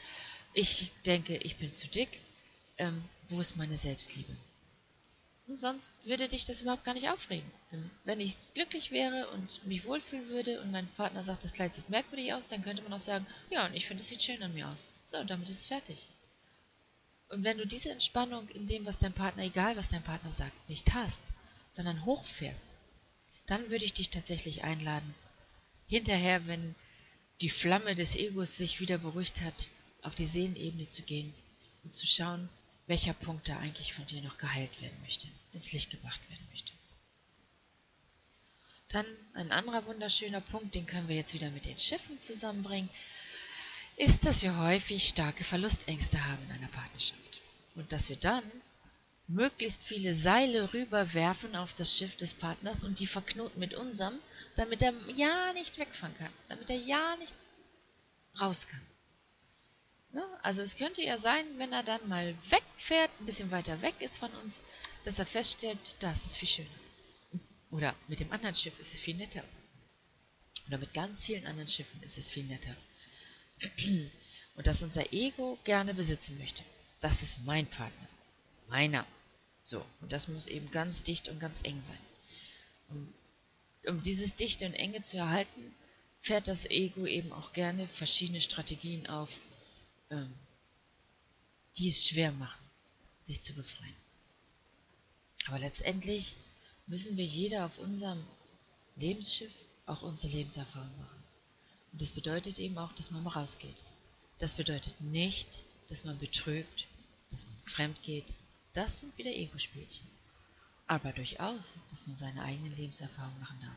Ich 0.54 0.92
denke, 1.04 1.37
ich 1.38 1.56
bin 1.56 1.73
zu 1.73 1.88
dick. 1.88 2.20
Ähm, 2.78 3.04
wo 3.28 3.40
ist 3.40 3.56
meine 3.56 3.76
Selbstliebe? 3.76 4.35
Und 5.49 5.56
sonst 5.56 5.90
würde 6.04 6.28
dich 6.28 6.44
das 6.44 6.61
überhaupt 6.61 6.85
gar 6.85 6.94
nicht 6.94 7.08
aufregen. 7.08 7.50
Denn 7.73 7.90
wenn 8.04 8.20
ich 8.20 8.37
glücklich 8.54 8.92
wäre 8.92 9.28
und 9.30 9.66
mich 9.66 9.85
wohlfühlen 9.85 10.28
würde 10.28 10.61
und 10.61 10.70
mein 10.70 10.87
Partner 10.88 11.25
sagt, 11.25 11.42
das 11.42 11.54
Kleid 11.54 11.75
sieht 11.75 11.90
merkwürdig 11.90 12.35
aus, 12.35 12.47
dann 12.47 12.62
könnte 12.62 12.82
man 12.82 12.92
auch 12.92 13.00
sagen, 13.00 13.26
ja, 13.50 13.66
und 13.66 13.75
ich 13.75 13.87
finde, 13.87 14.02
es 14.02 14.08
sieht 14.08 14.23
schön 14.23 14.42
an 14.42 14.54
mir 14.54 14.68
aus. 14.68 14.90
So, 15.04 15.25
damit 15.25 15.49
ist 15.49 15.62
es 15.62 15.66
fertig. 15.66 16.06
Und 17.28 17.44
wenn 17.44 17.58
du 17.58 17.66
diese 17.66 17.90
Entspannung 17.90 18.49
in 18.49 18.66
dem, 18.66 18.87
was 18.87 18.99
dein 18.99 19.12
Partner, 19.12 19.44
egal 19.44 19.76
was 19.76 19.90
dein 19.90 20.02
Partner 20.02 20.32
sagt, 20.32 20.68
nicht 20.68 20.92
hast, 20.94 21.20
sondern 21.70 22.04
hochfährst, 22.04 22.64
dann 23.47 23.70
würde 23.70 23.85
ich 23.85 23.94
dich 23.94 24.11
tatsächlich 24.11 24.64
einladen, 24.64 25.14
hinterher, 25.87 26.47
wenn 26.47 26.75
die 27.40 27.50
Flamme 27.50 27.94
des 27.94 28.16
Egos 28.16 28.56
sich 28.56 28.80
wieder 28.80 28.99
beruhigt 28.99 29.40
hat, 29.42 29.68
auf 30.02 30.14
die 30.14 30.26
Seelenebene 30.26 30.88
zu 30.88 31.02
gehen 31.02 31.35
und 31.85 31.92
zu 31.92 32.06
schauen, 32.06 32.49
welcher 32.87 33.12
Punkt 33.12 33.49
da 33.49 33.58
eigentlich 33.58 33.92
von 33.92 34.06
dir 34.06 34.23
noch 34.23 34.38
geheilt 34.38 34.80
werden 34.80 34.99
möchte, 35.02 35.28
ins 35.52 35.73
Licht 35.73 35.90
gebracht 35.90 36.20
werden 36.30 36.47
möchte. 36.50 36.73
Dann 38.88 39.06
ein 39.35 39.52
anderer 39.52 39.85
wunderschöner 39.85 40.40
Punkt, 40.40 40.75
den 40.75 40.87
können 40.87 41.08
wir 41.08 41.16
jetzt 41.16 41.35
wieder 41.35 41.50
mit 41.50 41.66
den 41.66 41.78
Schiffen 41.78 42.18
zusammenbringen, 42.18 42.88
ist, 43.99 44.25
dass 44.25 44.43
wir 44.43 44.57
häufig 44.57 45.09
starke 45.09 45.45
Verlustängste 45.45 46.25
haben 46.25 46.43
in 46.47 46.52
einer 46.52 46.69
Partnerschaft. 46.69 47.43
Und 47.75 47.93
dass 47.93 48.09
wir 48.09 48.17
dann 48.17 48.45
möglichst 49.26 49.83
viele 49.83 50.14
Seile 50.14 50.73
rüberwerfen 50.73 51.55
auf 51.55 51.75
das 51.75 51.97
Schiff 51.97 52.17
des 52.17 52.33
Partners 52.33 52.85
und 52.85 53.00
die 53.00 53.07
verknoten 53.07 53.59
mit 53.59 53.75
unserem, 53.75 54.19
damit 54.57 54.83
er 54.83 54.95
ja 55.14 55.52
nicht 55.52 55.78
wegfahren 55.78 56.17
kann, 56.17 56.33
damit 56.49 56.71
er 56.71 56.76
ja 56.76 57.17
nicht 57.17 57.35
raus 58.40 58.67
kann. 58.69 58.81
Ja, 60.14 60.26
also 60.43 60.62
es 60.62 60.76
könnte 60.76 61.02
ja 61.02 61.19
sein, 61.19 61.45
wenn 61.59 61.73
er 61.73 61.83
dann 61.83 62.09
mal 62.09 62.35
wegfährt, 62.49 63.11
ein 63.21 63.26
bisschen 63.26 63.50
weiter 63.50 63.83
weg 63.83 63.95
ist 64.00 64.17
von 64.17 64.33
uns, 64.43 64.61
dass 65.05 65.19
er 65.19 65.26
feststellt, 65.26 65.78
das 65.99 66.25
ist 66.25 66.37
viel 66.37 66.49
schöner. 66.49 66.69
Oder 67.71 67.95
mit 68.07 68.21
dem 68.21 68.33
anderen 68.33 68.55
Schiff 68.55 68.78
ist 68.78 68.95
es 68.95 69.00
viel 69.00 69.17
netter. 69.17 69.45
Oder 70.69 70.78
mit 70.78 70.95
ganz 70.95 71.25
vielen 71.25 71.47
anderen 71.47 71.69
Schiffen 71.69 72.02
ist 72.02 72.17
es 72.17 72.31
viel 72.31 72.45
netter. 72.45 72.75
Und 74.57 74.67
dass 74.67 74.83
unser 74.83 75.12
Ego 75.12 75.59
gerne 75.65 75.95
besitzen 75.95 76.38
möchte. 76.38 76.62
Das 77.00 77.23
ist 77.23 77.45
mein 77.45 77.67
Partner. 77.67 78.09
Meiner. 78.69 79.07
So. 79.62 79.85
Und 80.00 80.12
das 80.12 80.29
muss 80.29 80.47
eben 80.47 80.71
ganz 80.71 81.03
dicht 81.03 81.29
und 81.29 81.38
ganz 81.38 81.62
eng 81.62 81.81
sein. 81.83 81.99
Und 82.88 83.15
um 83.87 84.03
dieses 84.03 84.35
Dichte 84.35 84.67
und 84.67 84.75
Enge 84.75 85.03
zu 85.03 85.17
erhalten, 85.17 85.75
fährt 86.21 86.49
das 86.49 86.67
Ego 86.67 87.07
eben 87.07 87.33
auch 87.33 87.53
gerne 87.53 87.87
verschiedene 87.87 88.41
Strategien 88.41 89.07
auf, 89.07 89.41
ähm, 90.11 90.33
die 91.77 91.88
es 91.88 92.07
schwer 92.07 92.33
machen, 92.33 92.65
sich 93.23 93.41
zu 93.43 93.55
befreien. 93.55 93.97
Aber 95.47 95.59
letztendlich 95.59 96.37
müssen 96.87 97.17
wir 97.17 97.25
jeder 97.25 97.67
auf 97.67 97.79
unserem 97.79 98.23
Lebensschiff 98.97 99.53
auch 99.87 100.03
unsere 100.03 100.33
Lebenserfahrung 100.33 100.99
machen. 100.99 101.17
Und 101.92 102.02
das 102.02 102.12
bedeutet 102.12 102.59
eben 102.59 102.78
auch, 102.78 102.92
dass 102.92 103.11
man 103.11 103.23
mal 103.23 103.30
rausgeht. 103.30 103.83
Das 104.38 104.54
bedeutet 104.54 105.00
nicht, 105.00 105.61
dass 105.88 106.04
man 106.04 106.18
betrügt, 106.18 106.87
dass 107.30 107.47
man 107.47 107.57
fremd 107.64 108.02
geht. 108.02 108.35
Das 108.73 109.00
sind 109.00 109.16
wieder 109.18 109.30
Ego-Spielchen. 109.30 110.07
Aber 110.87 111.12
durchaus, 111.12 111.78
dass 111.90 112.07
man 112.07 112.16
seine 112.16 112.42
eigenen 112.42 112.75
Lebenserfahrungen 112.76 113.40
machen 113.40 113.61
darf. 113.61 113.76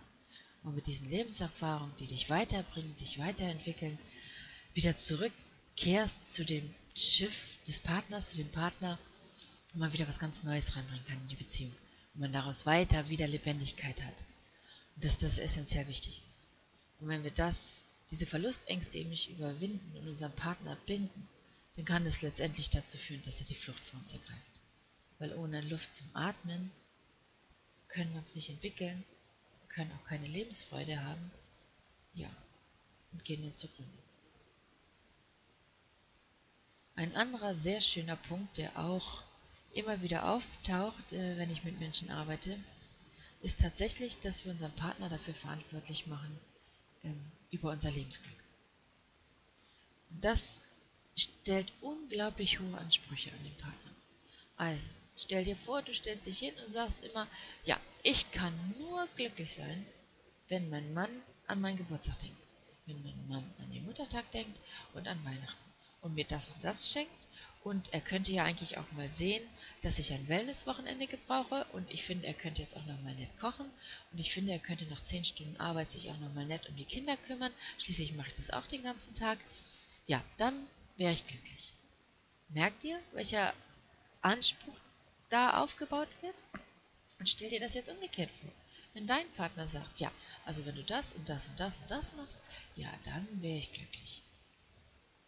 Und 0.63 0.75
mit 0.75 0.87
diesen 0.87 1.09
Lebenserfahrungen, 1.09 1.95
die 1.97 2.07
dich 2.07 2.29
weiterbringen, 2.29 2.95
dich 2.97 3.17
weiterentwickeln, 3.17 3.97
wieder 4.73 4.95
zurückkehrst 4.95 6.31
zu 6.31 6.45
dem 6.45 6.73
Schiff 6.95 7.57
des 7.67 7.79
Partners, 7.79 8.31
zu 8.31 8.37
dem 8.37 8.51
Partner, 8.51 8.99
und 9.73 9.79
man 9.79 9.93
wieder 9.93 10.07
was 10.07 10.19
ganz 10.19 10.43
Neues 10.43 10.75
reinbringen 10.75 11.05
kann 11.05 11.21
in 11.21 11.27
die 11.29 11.35
Beziehung 11.35 11.71
und 12.13 12.21
man 12.21 12.33
daraus 12.33 12.65
weiter 12.65 13.07
wieder 13.09 13.27
Lebendigkeit 13.27 14.01
hat. 14.01 14.23
Und 14.95 15.05
dass 15.05 15.17
das 15.17 15.39
essentiell 15.39 15.87
wichtig 15.87 16.21
ist. 16.25 16.41
Und 16.99 17.07
wenn 17.07 17.23
wir 17.23 17.31
das, 17.31 17.87
diese 18.11 18.25
Verlustängste 18.25 18.97
eben 18.97 19.09
nicht 19.09 19.29
überwinden 19.29 19.97
und 19.97 20.09
unseren 20.09 20.33
Partner 20.33 20.77
binden, 20.85 21.29
dann 21.77 21.85
kann 21.85 22.05
es 22.05 22.21
letztendlich 22.21 22.69
dazu 22.69 22.97
führen, 22.97 23.23
dass 23.23 23.39
er 23.39 23.47
die 23.47 23.55
Flucht 23.55 23.79
vor 23.79 23.99
uns 23.99 24.11
ergreift. 24.11 24.41
Weil 25.17 25.33
ohne 25.35 25.61
Luft 25.61 25.93
zum 25.93 26.07
Atmen 26.13 26.71
können 27.87 28.11
wir 28.11 28.19
uns 28.19 28.35
nicht 28.35 28.49
entwickeln, 28.49 29.03
können 29.69 29.91
auch 29.93 30.05
keine 30.05 30.27
Lebensfreude 30.27 31.01
haben, 31.01 31.31
ja, 32.13 32.29
und 33.13 33.23
gehen 33.23 33.43
dann 33.43 33.55
zugrunde. 33.55 33.91
Ein 36.95 37.15
anderer 37.15 37.55
sehr 37.55 37.79
schöner 37.79 38.17
Punkt, 38.17 38.57
der 38.57 38.77
auch 38.77 39.23
immer 39.73 40.01
wieder 40.01 40.27
auftaucht, 40.29 41.13
äh, 41.13 41.37
wenn 41.37 41.49
ich 41.49 41.63
mit 41.63 41.79
Menschen 41.79 42.11
arbeite, 42.11 42.57
ist 43.41 43.61
tatsächlich, 43.61 44.19
dass 44.19 44.43
wir 44.43 44.51
unseren 44.51 44.75
Partner 44.75 45.07
dafür 45.07 45.33
verantwortlich 45.33 46.07
machen 46.07 46.37
ähm, 47.03 47.31
über 47.51 47.71
unser 47.71 47.91
Lebensglück. 47.91 48.33
Das 50.09 50.61
stellt 51.15 51.71
unglaublich 51.81 52.59
hohe 52.59 52.77
Ansprüche 52.77 53.31
an 53.31 53.43
den 53.43 53.55
Partner. 53.55 53.91
Also, 54.57 54.91
stell 55.17 55.45
dir 55.45 55.55
vor, 55.55 55.81
du 55.81 55.93
stellst 55.93 56.25
dich 56.25 56.39
hin 56.39 56.53
und 56.63 56.71
sagst 56.71 57.03
immer, 57.03 57.27
ja, 57.63 57.79
ich 58.03 58.31
kann 58.31 58.53
nur 58.79 59.07
glücklich 59.15 59.53
sein, 59.53 59.85
wenn 60.49 60.69
mein 60.69 60.93
Mann 60.93 61.21
an 61.47 61.61
meinen 61.61 61.77
Geburtstag 61.77 62.19
denkt, 62.19 62.41
wenn 62.85 63.01
mein 63.03 63.27
Mann 63.27 63.53
an 63.59 63.71
den 63.71 63.85
Muttertag 63.85 64.29
denkt 64.31 64.59
und 64.93 65.07
an 65.07 65.23
Weihnachten 65.23 65.71
und 66.01 66.13
mir 66.15 66.25
das 66.25 66.51
und 66.51 66.63
das 66.63 66.91
schenkt 66.91 67.20
und 67.63 67.93
er 67.93 68.01
könnte 68.01 68.31
ja 68.31 68.43
eigentlich 68.43 68.77
auch 68.79 68.91
mal 68.93 69.09
sehen, 69.11 69.47
dass 69.83 69.99
ich 69.99 70.11
ein 70.11 70.27
Wellnesswochenende 70.27 71.05
gebrauche. 71.05 71.65
Und 71.73 71.91
ich 71.91 72.03
finde, 72.03 72.25
er 72.25 72.33
könnte 72.33 72.61
jetzt 72.61 72.75
auch 72.75 72.85
noch 72.85 72.99
mal 73.01 73.13
nett 73.13 73.29
kochen. 73.39 73.67
Und 74.11 74.19
ich 74.19 74.33
finde, 74.33 74.51
er 74.51 74.59
könnte 74.59 74.85
nach 74.85 75.03
zehn 75.03 75.23
Stunden 75.23 75.57
Arbeit 75.57 75.91
sich 75.91 76.09
auch 76.09 76.17
noch 76.19 76.33
mal 76.33 76.45
nett 76.45 76.67
um 76.69 76.75
die 76.75 76.85
Kinder 76.85 77.17
kümmern. 77.17 77.51
Schließlich 77.77 78.13
mache 78.13 78.29
ich 78.29 78.33
das 78.33 78.49
auch 78.49 78.65
den 78.65 78.81
ganzen 78.81 79.13
Tag. 79.13 79.37
Ja, 80.07 80.23
dann 80.37 80.65
wäre 80.97 81.13
ich 81.13 81.27
glücklich. 81.27 81.73
Merkt 82.49 82.83
ihr, 82.83 82.99
welcher 83.13 83.53
Anspruch 84.23 84.77
da 85.29 85.61
aufgebaut 85.61 86.09
wird? 86.21 86.35
Und 87.19 87.29
stell 87.29 87.49
dir 87.49 87.59
das 87.59 87.75
jetzt 87.75 87.91
umgekehrt 87.91 88.31
vor. 88.41 88.51
Wenn 88.93 89.05
dein 89.05 89.31
Partner 89.33 89.67
sagt, 89.67 89.99
ja, 89.99 90.11
also 90.45 90.65
wenn 90.65 90.75
du 90.75 90.83
das 90.83 91.13
und 91.13 91.29
das 91.29 91.47
und 91.47 91.59
das 91.59 91.77
und 91.77 91.91
das 91.91 92.13
machst, 92.15 92.35
ja, 92.75 92.91
dann 93.03 93.27
wäre 93.41 93.59
ich 93.59 93.71
glücklich. 93.71 94.23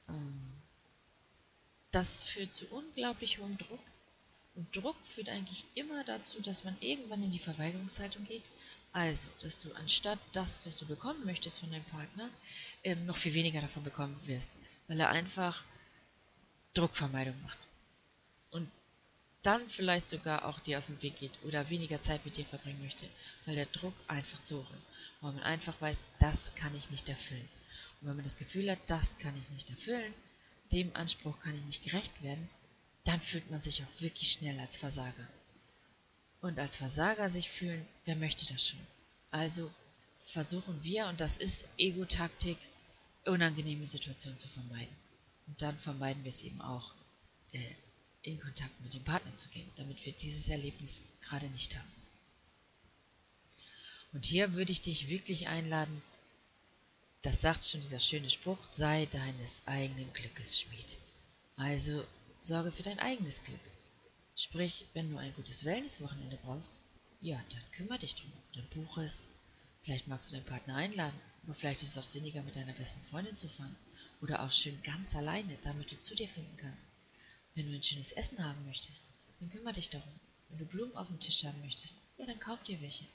Ähm, 0.09 0.52
das 1.93 2.23
führt 2.23 2.51
zu 2.51 2.65
unglaublich 2.71 3.37
hohem 3.37 3.57
Druck. 3.57 3.79
Und 4.55 4.75
Druck 4.75 4.97
führt 5.05 5.29
eigentlich 5.29 5.65
immer 5.75 6.03
dazu, 6.03 6.41
dass 6.41 6.63
man 6.63 6.75
irgendwann 6.79 7.23
in 7.23 7.31
die 7.31 7.39
Verweigerungshaltung 7.39 8.25
geht. 8.25 8.43
Also, 8.91 9.27
dass 9.41 9.61
du 9.61 9.71
anstatt 9.73 10.19
das, 10.33 10.65
was 10.65 10.77
du 10.77 10.85
bekommen 10.85 11.25
möchtest 11.25 11.59
von 11.59 11.71
deinem 11.71 11.83
Partner, 11.85 12.29
ähm, 12.83 13.05
noch 13.05 13.17
viel 13.17 13.33
weniger 13.33 13.61
davon 13.61 13.83
bekommen 13.83 14.19
wirst. 14.25 14.49
Weil 14.87 14.99
er 14.99 15.09
einfach 15.09 15.63
Druckvermeidung 16.73 17.39
macht. 17.43 17.57
Und 18.51 18.69
dann 19.43 19.67
vielleicht 19.67 20.09
sogar 20.09 20.45
auch 20.45 20.59
dir 20.59 20.79
aus 20.79 20.87
dem 20.87 21.01
Weg 21.01 21.17
geht 21.17 21.31
oder 21.43 21.69
weniger 21.69 22.01
Zeit 22.01 22.25
mit 22.25 22.37
dir 22.37 22.45
verbringen 22.45 22.81
möchte, 22.81 23.07
weil 23.45 23.55
der 23.55 23.65
Druck 23.67 23.93
einfach 24.07 24.41
zu 24.41 24.59
hoch 24.59 24.73
ist. 24.73 24.87
Weil 25.21 25.33
man 25.33 25.43
einfach 25.43 25.79
weiß, 25.79 26.03
das 26.19 26.55
kann 26.55 26.73
ich 26.75 26.89
nicht 26.89 27.07
erfüllen. 27.09 27.49
Und 28.01 28.07
wenn 28.07 28.15
man 28.15 28.23
das 28.23 28.37
Gefühl 28.37 28.69
hat, 28.71 28.79
das 28.87 29.17
kann 29.17 29.35
ich 29.37 29.49
nicht 29.49 29.69
erfüllen, 29.69 30.13
dem 30.73 30.95
Anspruch 30.95 31.39
kann 31.39 31.55
ich 31.55 31.63
nicht 31.65 31.83
gerecht 31.83 32.23
werden, 32.23 32.49
dann 33.05 33.19
fühlt 33.19 33.49
man 33.51 33.61
sich 33.61 33.83
auch 33.83 34.01
wirklich 34.01 34.31
schnell 34.31 34.59
als 34.59 34.75
Versager. 34.75 35.27
Und 36.41 36.59
als 36.59 36.77
Versager 36.77 37.29
sich 37.29 37.49
fühlen, 37.49 37.85
wer 38.05 38.15
möchte 38.15 38.45
das 38.51 38.67
schon? 38.67 38.79
Also 39.31 39.71
versuchen 40.25 40.83
wir, 40.83 41.07
und 41.07 41.21
das 41.21 41.37
ist 41.37 41.67
Ego-Taktik, 41.77 42.57
unangenehme 43.25 43.85
Situationen 43.87 44.37
zu 44.37 44.47
vermeiden. 44.47 44.95
Und 45.47 45.61
dann 45.61 45.77
vermeiden 45.79 46.23
wir 46.23 46.29
es 46.29 46.41
eben 46.41 46.61
auch, 46.61 46.93
äh, 47.51 47.59
in 48.23 48.39
Kontakt 48.39 48.79
mit 48.81 48.93
dem 48.93 49.03
Partner 49.03 49.35
zu 49.35 49.49
gehen, 49.49 49.69
damit 49.75 50.05
wir 50.05 50.13
dieses 50.13 50.47
Erlebnis 50.47 51.01
gerade 51.21 51.47
nicht 51.49 51.75
haben. 51.75 51.91
Und 54.13 54.25
hier 54.25 54.53
würde 54.53 54.71
ich 54.71 54.81
dich 54.81 55.09
wirklich 55.09 55.47
einladen, 55.47 56.01
das 57.23 57.39
sagt 57.39 57.63
schon 57.63 57.79
dieser 57.79 58.01
schöne 58.01 58.29
Spruch, 58.29 58.59
sei 58.67 59.05
deines 59.05 59.61
eigenen 59.65 60.11
Glückes 60.13 60.59
Schmied. 60.59 60.97
Also 61.55 62.05
sorge 62.37 62.69
für 62.71 62.83
dein 62.83 62.99
eigenes 62.99 63.41
Glück. 63.43 63.61
Sprich, 64.35 64.85
wenn 64.93 65.09
du 65.09 65.17
ein 65.17 65.33
gutes 65.33 65.63
Wellnesswochenende 65.63 66.37
brauchst, 66.43 66.73
ja, 67.21 67.41
dann 67.49 67.61
kümmere 67.71 67.99
dich 67.99 68.15
drum, 68.15 68.33
dann 68.53 68.67
buche 68.69 69.05
es. 69.05 69.27
Vielleicht 69.83 70.07
magst 70.07 70.29
du 70.29 70.35
deinen 70.35 70.45
Partner 70.45 70.75
einladen, 70.75 71.17
aber 71.43 71.55
vielleicht 71.55 71.81
ist 71.81 71.89
es 71.89 71.97
auch 71.97 72.05
sinniger, 72.05 72.43
mit 72.43 72.57
deiner 72.57 72.73
besten 72.73 73.01
Freundin 73.09 73.37
zu 73.37 73.47
fahren. 73.47 73.75
Oder 74.21 74.43
auch 74.43 74.51
schön 74.51 74.81
ganz 74.83 75.15
alleine, 75.15 75.57
damit 75.61 75.93
du 75.93 75.99
zu 75.99 76.15
dir 76.15 76.27
finden 76.27 76.57
kannst. 76.57 76.87
Wenn 77.55 77.69
du 77.69 77.73
ein 77.73 77.83
schönes 77.83 78.11
Essen 78.11 78.43
haben 78.43 78.65
möchtest, 78.65 79.03
dann 79.39 79.49
kümmere 79.49 79.73
dich 79.73 79.89
darum. 79.89 80.19
Wenn 80.49 80.57
du 80.57 80.65
Blumen 80.65 80.95
auf 80.97 81.07
dem 81.07 81.21
Tisch 81.21 81.45
haben 81.45 81.61
möchtest, 81.61 81.95
ja, 82.17 82.25
dann 82.25 82.39
kauf 82.39 82.61
dir 82.63 82.81
welche. 82.81 83.05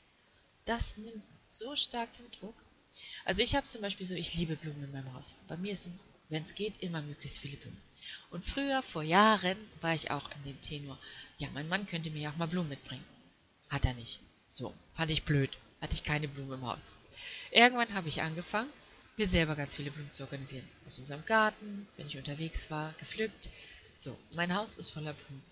Das 0.65 0.97
nimmt 0.97 1.23
so 1.47 1.77
stark 1.77 2.15
den 2.15 2.31
Druck 2.31 2.55
also 3.25 3.43
ich 3.43 3.55
habe 3.55 3.67
zum 3.67 3.83
Beispiel 3.83 4.07
so, 4.07 4.15
ich 4.15 4.35
liebe 4.35 4.57
Blumen 4.57 4.85
in 4.85 4.93
meinem 4.93 5.13
Haus. 5.15 5.37
Bei 5.49 5.57
mir 5.57 5.77
sind, 5.77 6.01
wenn 6.29 6.43
es 6.43 6.55
geht, 6.55 6.83
immer 6.83 7.03
möglichst 7.03 7.39
viele 7.39 7.57
Blumen. 7.57 7.81
Und 8.31 8.45
früher, 8.45 8.83
vor 8.83 9.03
Jahren, 9.03 9.57
war 9.81 9.95
ich 9.95 10.11
auch 10.11 10.31
in 10.33 10.45
dem 10.45 10.61
Tenor. 10.63 10.99
Ja, 11.37 11.49
mein 11.53 11.69
Mann 11.69 11.87
könnte 11.87 12.11
mir 12.11 12.23
ja 12.23 12.31
auch 12.31 12.37
mal 12.37 12.49
Blumen 12.49 12.71
mitbringen. 12.71 13.05
Hat 13.69 13.85
er 13.85 13.95
nicht. 13.95 14.21
So, 14.51 14.75
fand 14.95 15.11
ich 15.11 15.25
blöd. 15.25 15.51
Hatte 15.81 15.95
ich 15.95 16.05
keine 16.05 16.29
Blumen 16.29 16.55
im 16.55 16.67
Haus. 16.67 16.93
Irgendwann 17.51 17.95
habe 17.95 18.09
ich 18.09 18.23
angefangen, 18.23 18.71
mir 19.17 19.29
selber 19.29 19.57
ganz 19.57 19.77
viele 19.77 19.91
Blumen 19.91 20.13
zu 20.13 20.23
organisieren. 20.23 20.69
Aus 20.87 20.99
unserem 20.99 21.25
Garten, 21.27 21.87
wenn 21.97 22.07
ich 22.07 22.17
unterwegs 22.17 22.71
war, 22.71 22.95
gepflückt. 22.99 23.51
So, 23.99 24.17
mein 24.33 24.55
Haus 24.55 24.77
ist 24.79 24.91
voller 24.91 25.13
Blumen. 25.13 25.43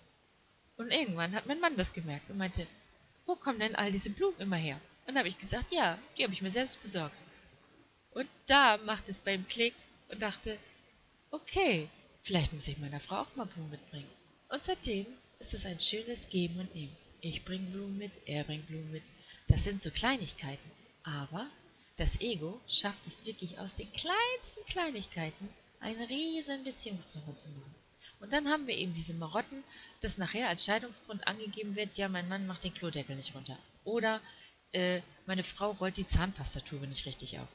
Und 0.77 0.91
irgendwann 0.91 1.35
hat 1.35 1.47
mein 1.47 1.59
Mann 1.59 1.75
das 1.75 1.93
gemerkt 1.93 2.29
und 2.29 2.37
meinte, 2.37 2.67
wo 3.25 3.35
kommen 3.35 3.59
denn 3.59 3.75
all 3.75 3.91
diese 3.91 4.09
Blumen 4.09 4.39
immer 4.39 4.55
her? 4.55 4.79
Und 5.01 5.13
dann 5.13 5.19
habe 5.19 5.29
ich 5.29 5.39
gesagt, 5.39 5.71
ja, 5.71 5.97
die 6.17 6.23
habe 6.23 6.33
ich 6.33 6.41
mir 6.41 6.49
selbst 6.49 6.81
besorgt. 6.81 7.15
Und 8.17 8.27
da 8.47 8.77
macht 8.77 9.07
es 9.09 9.19
beim 9.19 9.47
Klick 9.47 9.75
und 10.09 10.19
dachte, 10.23 10.57
okay, 11.29 11.87
vielleicht 12.23 12.51
muss 12.51 12.67
ich 12.67 12.79
meiner 12.79 12.99
Frau 12.99 13.17
auch 13.17 13.35
mal 13.35 13.45
Blumen 13.45 13.69
mitbringen. 13.69 14.09
Und 14.49 14.63
seitdem 14.63 15.05
ist 15.37 15.53
es 15.53 15.67
ein 15.67 15.79
schönes 15.79 16.27
Geben 16.27 16.59
und 16.59 16.73
Nehmen. 16.73 16.97
Ich 17.21 17.45
bringe 17.45 17.69
Blumen 17.69 17.95
mit, 17.95 18.11
er 18.25 18.43
bringt 18.43 18.65
Blumen 18.65 18.91
mit. 18.91 19.03
Das 19.49 19.65
sind 19.65 19.83
so 19.83 19.91
Kleinigkeiten. 19.91 20.71
Aber 21.03 21.45
das 21.97 22.19
Ego 22.19 22.59
schafft 22.67 23.05
es 23.05 23.23
wirklich 23.27 23.59
aus 23.59 23.75
den 23.75 23.91
kleinsten 23.93 24.65
Kleinigkeiten 24.65 25.49
eine 25.79 26.09
riesen 26.09 26.63
Beziehungstreffer 26.63 27.35
zu 27.35 27.49
machen. 27.49 27.75
Und 28.19 28.33
dann 28.33 28.47
haben 28.47 28.65
wir 28.65 28.75
eben 28.75 28.93
diese 28.93 29.13
Marotten, 29.13 29.63
dass 30.01 30.17
nachher 30.17 30.49
als 30.49 30.65
Scheidungsgrund 30.65 31.27
angegeben 31.27 31.75
wird, 31.75 31.97
ja, 31.97 32.09
mein 32.09 32.27
Mann 32.27 32.47
macht 32.47 32.63
den 32.63 32.73
Klodeckel 32.73 33.15
nicht 33.15 33.35
runter. 33.35 33.59
Oder 33.83 34.21
äh, 34.71 35.01
meine 35.27 35.43
Frau 35.43 35.73
rollt 35.73 35.97
die 35.97 36.07
Zahnpastatube 36.07 36.87
nicht 36.87 37.05
richtig 37.05 37.37
auf. 37.37 37.47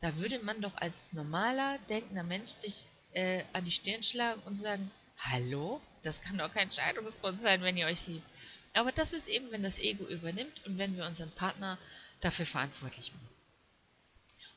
Da 0.00 0.16
würde 0.16 0.38
man 0.38 0.60
doch 0.62 0.76
als 0.76 1.12
normaler, 1.12 1.78
denkender 1.88 2.22
Mensch 2.22 2.50
sich 2.50 2.86
äh, 3.12 3.44
an 3.52 3.64
die 3.64 3.70
Stirn 3.70 4.02
schlagen 4.02 4.40
und 4.46 4.58
sagen, 4.58 4.90
hallo, 5.18 5.80
das 6.02 6.22
kann 6.22 6.38
doch 6.38 6.52
kein 6.52 6.70
Scheidungsgrund 6.70 7.42
sein, 7.42 7.62
wenn 7.62 7.76
ihr 7.76 7.86
euch 7.86 8.06
liebt. 8.06 8.26
Aber 8.72 8.92
das 8.92 9.12
ist 9.12 9.28
eben, 9.28 9.50
wenn 9.50 9.62
das 9.62 9.78
Ego 9.78 10.04
übernimmt 10.06 10.64
und 10.64 10.78
wenn 10.78 10.96
wir 10.96 11.06
unseren 11.06 11.30
Partner 11.32 11.78
dafür 12.20 12.46
verantwortlich 12.46 13.12
machen. 13.12 13.28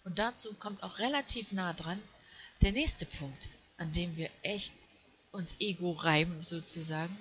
Und 0.06 0.20
dazu 0.20 0.54
kommt 0.54 0.84
auch 0.84 1.00
relativ 1.00 1.52
nah 1.52 1.74
dran 1.74 2.02
der 2.62 2.72
nächste 2.72 3.06
Punkt, 3.06 3.50
an 3.78 3.92
dem 3.92 4.16
wir 4.16 4.30
echt 4.42 4.74
uns 5.32 5.60
Ego 5.60 5.92
reiben 5.92 6.42
sozusagen. 6.42 7.18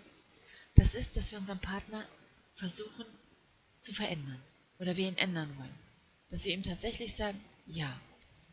Das 0.77 0.95
ist, 0.95 1.17
dass 1.17 1.31
wir 1.31 1.39
unseren 1.39 1.59
Partner 1.59 2.07
versuchen 2.55 3.07
zu 3.81 3.93
verändern 3.93 4.41
oder 4.79 4.97
wir 4.97 5.09
ihn 5.09 5.19
ändern 5.19 5.57
wollen. 5.59 5.75
Dass 6.31 6.45
wir 6.45 6.53
ihm 6.53 6.63
tatsächlich 6.63 7.17
sagen, 7.17 7.43
ja, 7.67 7.99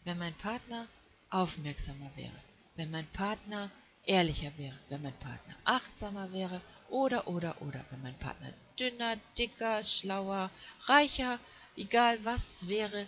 wenn 0.09 0.17
mein 0.17 0.33
Partner 0.33 0.87
aufmerksamer 1.29 2.09
wäre, 2.15 2.41
wenn 2.75 2.89
mein 2.89 3.05
Partner 3.11 3.69
ehrlicher 4.07 4.51
wäre, 4.57 4.75
wenn 4.89 5.03
mein 5.03 5.13
Partner 5.19 5.55
achtsamer 5.65 6.31
wäre 6.33 6.61
oder, 6.89 7.27
oder, 7.27 7.61
oder, 7.61 7.85
wenn 7.91 8.01
mein 8.01 8.17
Partner 8.17 8.51
dünner, 8.79 9.17
dicker, 9.37 9.83
schlauer, 9.83 10.49
reicher, 10.85 11.39
egal 11.75 12.25
was 12.25 12.67
wäre, 12.67 13.05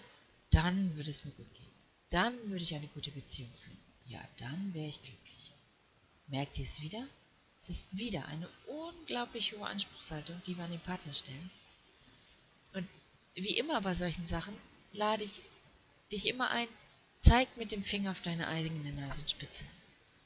dann 0.52 0.96
würde 0.96 1.10
es 1.10 1.26
mir 1.26 1.32
gut 1.32 1.52
gehen. 1.56 1.72
Dann 2.12 2.38
würde 2.52 2.62
ich 2.62 2.76
eine 2.76 2.88
gute 2.88 3.10
Beziehung 3.10 3.52
führen. 3.56 3.80
Ja, 4.06 4.22
dann 4.38 4.72
wäre 4.76 4.90
ich 4.90 5.02
glücklich. 5.02 5.54
Merkt 6.28 6.60
ihr 6.60 6.66
es 6.66 6.82
wieder? 6.84 7.08
Es 7.60 7.70
ist 7.70 7.98
wieder 7.98 8.28
eine 8.28 8.48
unglaublich 8.68 9.54
hohe 9.54 9.66
Anspruchshaltung, 9.66 10.40
die 10.46 10.56
wir 10.56 10.66
an 10.66 10.72
den 10.72 10.80
Partner 10.82 11.16
stellen. 11.16 11.50
Und 12.74 12.88
wie 13.34 13.58
immer 13.58 13.82
bei 13.82 13.96
solchen 13.96 14.28
Sachen 14.28 14.56
lade 14.94 15.24
ich 15.24 15.42
dich 16.12 16.28
immer 16.28 16.52
ein, 16.52 16.68
zeig 17.22 17.56
mit 17.56 17.72
dem 17.72 17.84
Finger 17.84 18.12
auf 18.12 18.22
deine 18.22 18.48
eigene 18.48 18.92
Nasenspitze. 18.94 19.64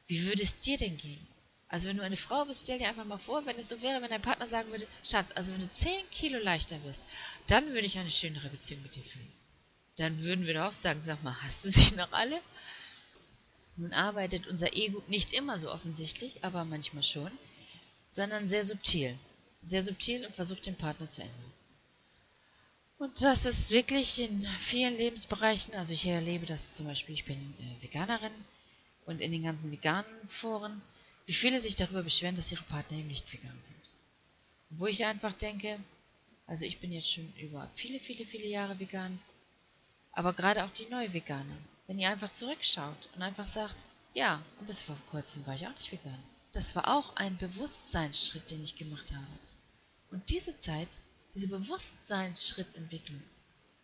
Wie 0.07 0.25
würde 0.25 0.43
es 0.43 0.59
dir 0.61 0.77
denn 0.77 0.97
gehen? 0.97 1.27
Also 1.67 1.87
wenn 1.89 1.97
du 1.97 2.03
eine 2.03 2.15
Frau 2.15 2.45
bist, 2.45 2.61
stell 2.63 2.79
dir 2.79 2.87
einfach 2.87 3.03
mal 3.05 3.17
vor, 3.17 3.45
wenn 3.45 3.59
es 3.59 3.69
so 3.69 3.81
wäre, 3.81 4.01
wenn 4.01 4.09
dein 4.09 4.21
Partner 4.21 4.47
sagen 4.47 4.71
würde, 4.71 4.87
Schatz, 5.03 5.31
also 5.35 5.51
wenn 5.51 5.59
du 5.59 5.69
zehn 5.69 6.09
Kilo 6.09 6.39
leichter 6.39 6.81
wirst, 6.83 7.01
dann 7.47 7.67
würde 7.73 7.85
ich 7.85 7.97
eine 7.97 8.11
schönere 8.11 8.49
Beziehung 8.49 8.81
mit 8.83 8.95
dir 8.95 9.03
führen. 9.03 9.31
Dann 9.97 10.21
würden 10.23 10.45
wir 10.45 10.53
doch 10.53 10.67
auch 10.67 10.71
sagen, 10.71 11.01
sag 11.03 11.21
mal, 11.21 11.35
hast 11.41 11.65
du 11.65 11.69
sie 11.69 11.95
noch 11.95 12.11
alle? 12.13 12.39
Nun 13.75 13.91
arbeitet 13.91 14.47
unser 14.47 14.73
Ego 14.73 15.03
nicht 15.07 15.33
immer 15.33 15.57
so 15.57 15.71
offensichtlich, 15.71 16.43
aber 16.45 16.63
manchmal 16.63 17.03
schon, 17.03 17.31
sondern 18.11 18.47
sehr 18.47 18.63
subtil. 18.63 19.17
Sehr 19.67 19.83
subtil 19.83 20.25
und 20.25 20.35
versucht 20.35 20.65
den 20.65 20.75
Partner 20.75 21.09
zu 21.09 21.23
ändern. 21.23 21.54
Und 22.97 23.21
das 23.21 23.45
ist 23.45 23.71
wirklich 23.71 24.19
in 24.19 24.47
vielen 24.59 24.95
Lebensbereichen, 24.97 25.73
also 25.75 25.93
ich 25.93 26.05
erlebe 26.05 26.45
das 26.45 26.75
zum 26.75 26.85
Beispiel, 26.85 27.15
ich 27.15 27.25
bin 27.25 27.53
äh, 27.59 27.83
Veganerin 27.83 28.31
und 29.05 29.19
in 29.19 29.31
den 29.31 29.43
ganzen 29.43 29.71
veganen 29.71 30.29
Foren, 30.29 30.81
wie 31.25 31.33
viele 31.33 31.59
sich 31.59 31.75
darüber 31.75 32.03
beschweren, 32.03 32.35
dass 32.35 32.51
ihre 32.51 32.63
Partner 32.63 32.97
eben 32.97 33.09
nicht 33.09 33.31
vegan 33.33 33.57
sind. 33.61 33.91
Wo 34.69 34.87
ich 34.87 35.03
einfach 35.03 35.33
denke, 35.33 35.79
also 36.47 36.65
ich 36.65 36.79
bin 36.79 36.93
jetzt 36.93 37.11
schon 37.11 37.33
über 37.37 37.69
viele, 37.73 37.99
viele, 37.99 38.25
viele 38.25 38.47
Jahre 38.47 38.79
vegan, 38.79 39.19
aber 40.13 40.31
gerade 40.33 40.63
auch 40.63 40.71
die 40.71 40.85
Neu-Veganer, 40.85 41.57
wenn 41.87 41.99
ihr 41.99 42.09
einfach 42.09 42.31
zurückschaut 42.31 43.09
und 43.15 43.21
einfach 43.21 43.47
sagt, 43.47 43.75
ja, 44.13 44.41
und 44.59 44.67
bis 44.67 44.81
vor 44.81 44.97
kurzem 45.11 45.45
war 45.45 45.55
ich 45.55 45.67
auch 45.67 45.75
nicht 45.75 45.91
vegan. 45.91 46.23
Das 46.53 46.73
war 46.75 46.87
auch 46.95 47.17
ein 47.17 47.35
Bewusstseinsschritt, 47.37 48.49
den 48.49 48.63
ich 48.63 48.77
gemacht 48.77 49.11
habe. 49.11 49.27
Und 50.11 50.29
diese 50.29 50.57
Zeit, 50.57 50.87
diese 51.35 51.49
Bewusstseinsschrittentwicklung, 51.49 53.21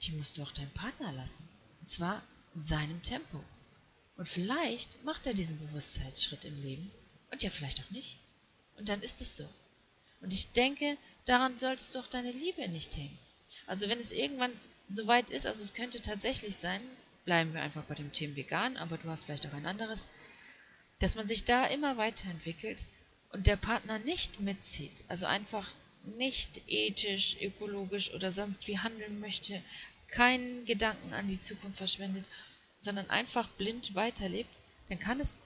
die 0.01 0.13
musst 0.13 0.37
du 0.37 0.43
auch 0.43 0.51
deinem 0.51 0.71
Partner 0.71 1.11
lassen. 1.11 1.47
Und 1.81 1.87
zwar 1.87 2.23
in 2.55 2.63
seinem 2.63 3.03
Tempo. 3.03 3.43
Und 4.15 4.27
vielleicht 4.27 5.03
macht 5.03 5.27
er 5.27 5.33
diesen 5.33 5.59
Bewusstseinsschritt 5.59 6.45
im 6.45 6.61
Leben 6.61 6.91
und 7.29 7.43
ja 7.43 7.49
vielleicht 7.49 7.81
auch 7.81 7.91
nicht. 7.91 8.17
Und 8.77 8.89
dann 8.89 9.01
ist 9.01 9.21
es 9.21 9.37
so. 9.37 9.47
Und 10.21 10.31
ich 10.31 10.51
denke, 10.53 10.97
daran 11.25 11.59
solltest 11.59 11.93
du 11.93 11.99
auch 11.99 12.07
deine 12.07 12.31
Liebe 12.31 12.67
nicht 12.69 12.95
hängen. 12.95 13.17
Also 13.67 13.89
wenn 13.89 13.99
es 13.99 14.11
irgendwann 14.11 14.53
so 14.89 15.07
weit 15.07 15.29
ist, 15.29 15.45
also 15.45 15.63
es 15.63 15.73
könnte 15.73 16.01
tatsächlich 16.01 16.55
sein, 16.55 16.81
bleiben 17.25 17.53
wir 17.53 17.61
einfach 17.61 17.83
bei 17.83 17.95
dem 17.95 18.11
Thema 18.11 18.35
vegan, 18.35 18.77
aber 18.77 18.97
du 18.97 19.09
hast 19.09 19.23
vielleicht 19.23 19.47
auch 19.47 19.53
ein 19.53 19.65
anderes, 19.65 20.09
dass 20.99 21.15
man 21.15 21.27
sich 21.27 21.43
da 21.45 21.65
immer 21.65 21.97
weiterentwickelt 21.97 22.83
und 23.31 23.47
der 23.47 23.55
Partner 23.55 23.99
nicht 23.99 24.39
mitzieht, 24.39 25.03
also 25.07 25.25
einfach 25.25 25.67
nicht 26.03 26.61
ethisch, 26.67 27.37
ökologisch 27.41 28.13
oder 28.13 28.31
sonst 28.31 28.67
wie 28.67 28.79
handeln 28.79 29.19
möchte, 29.19 29.61
keinen 30.07 30.65
Gedanken 30.65 31.13
an 31.13 31.27
die 31.27 31.39
Zukunft 31.39 31.77
verschwendet, 31.77 32.25
sondern 32.79 33.09
einfach 33.09 33.47
blind 33.49 33.95
weiterlebt, 33.95 34.57
dann 34.89 34.99
kann 34.99 35.19
es 35.19 35.37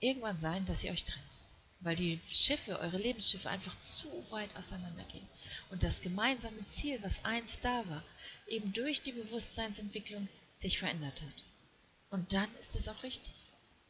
irgendwann 0.00 0.38
sein, 0.38 0.64
dass 0.64 0.82
ihr 0.84 0.92
euch 0.92 1.04
trennt. 1.04 1.38
Weil 1.80 1.96
die 1.96 2.20
Schiffe, 2.28 2.78
eure 2.78 2.96
Lebensschiffe 2.96 3.50
einfach 3.50 3.78
zu 3.80 4.08
weit 4.30 4.54
auseinandergehen. 4.56 5.26
Und 5.70 5.82
das 5.82 6.00
gemeinsame 6.00 6.64
Ziel, 6.66 7.02
was 7.02 7.24
einst 7.24 7.64
da 7.64 7.82
war, 7.88 8.04
eben 8.46 8.72
durch 8.72 9.02
die 9.02 9.12
Bewusstseinsentwicklung 9.12 10.28
sich 10.56 10.78
verändert 10.78 11.20
hat. 11.20 11.44
Und 12.10 12.32
dann 12.32 12.54
ist 12.56 12.76
es 12.76 12.88
auch 12.88 13.02
richtig. 13.02 13.32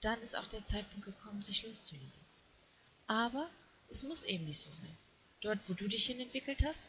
Dann 0.00 0.20
ist 0.22 0.37
auch 0.37 0.46
der 0.46 0.64
Zeitpunkt 0.64 1.05
gekommen, 1.05 1.42
sich 1.42 1.64
loszulassen. 1.64 2.24
Aber 3.07 3.50
es 3.90 4.02
muss 4.02 4.24
eben 4.24 4.46
nicht 4.46 4.61
so 4.61 4.70
sein. 4.70 4.96
Dort, 5.42 5.59
wo 5.68 5.74
du 5.74 5.88
dich 5.88 6.07
hin 6.07 6.20
entwickelt 6.20 6.64
hast, 6.64 6.85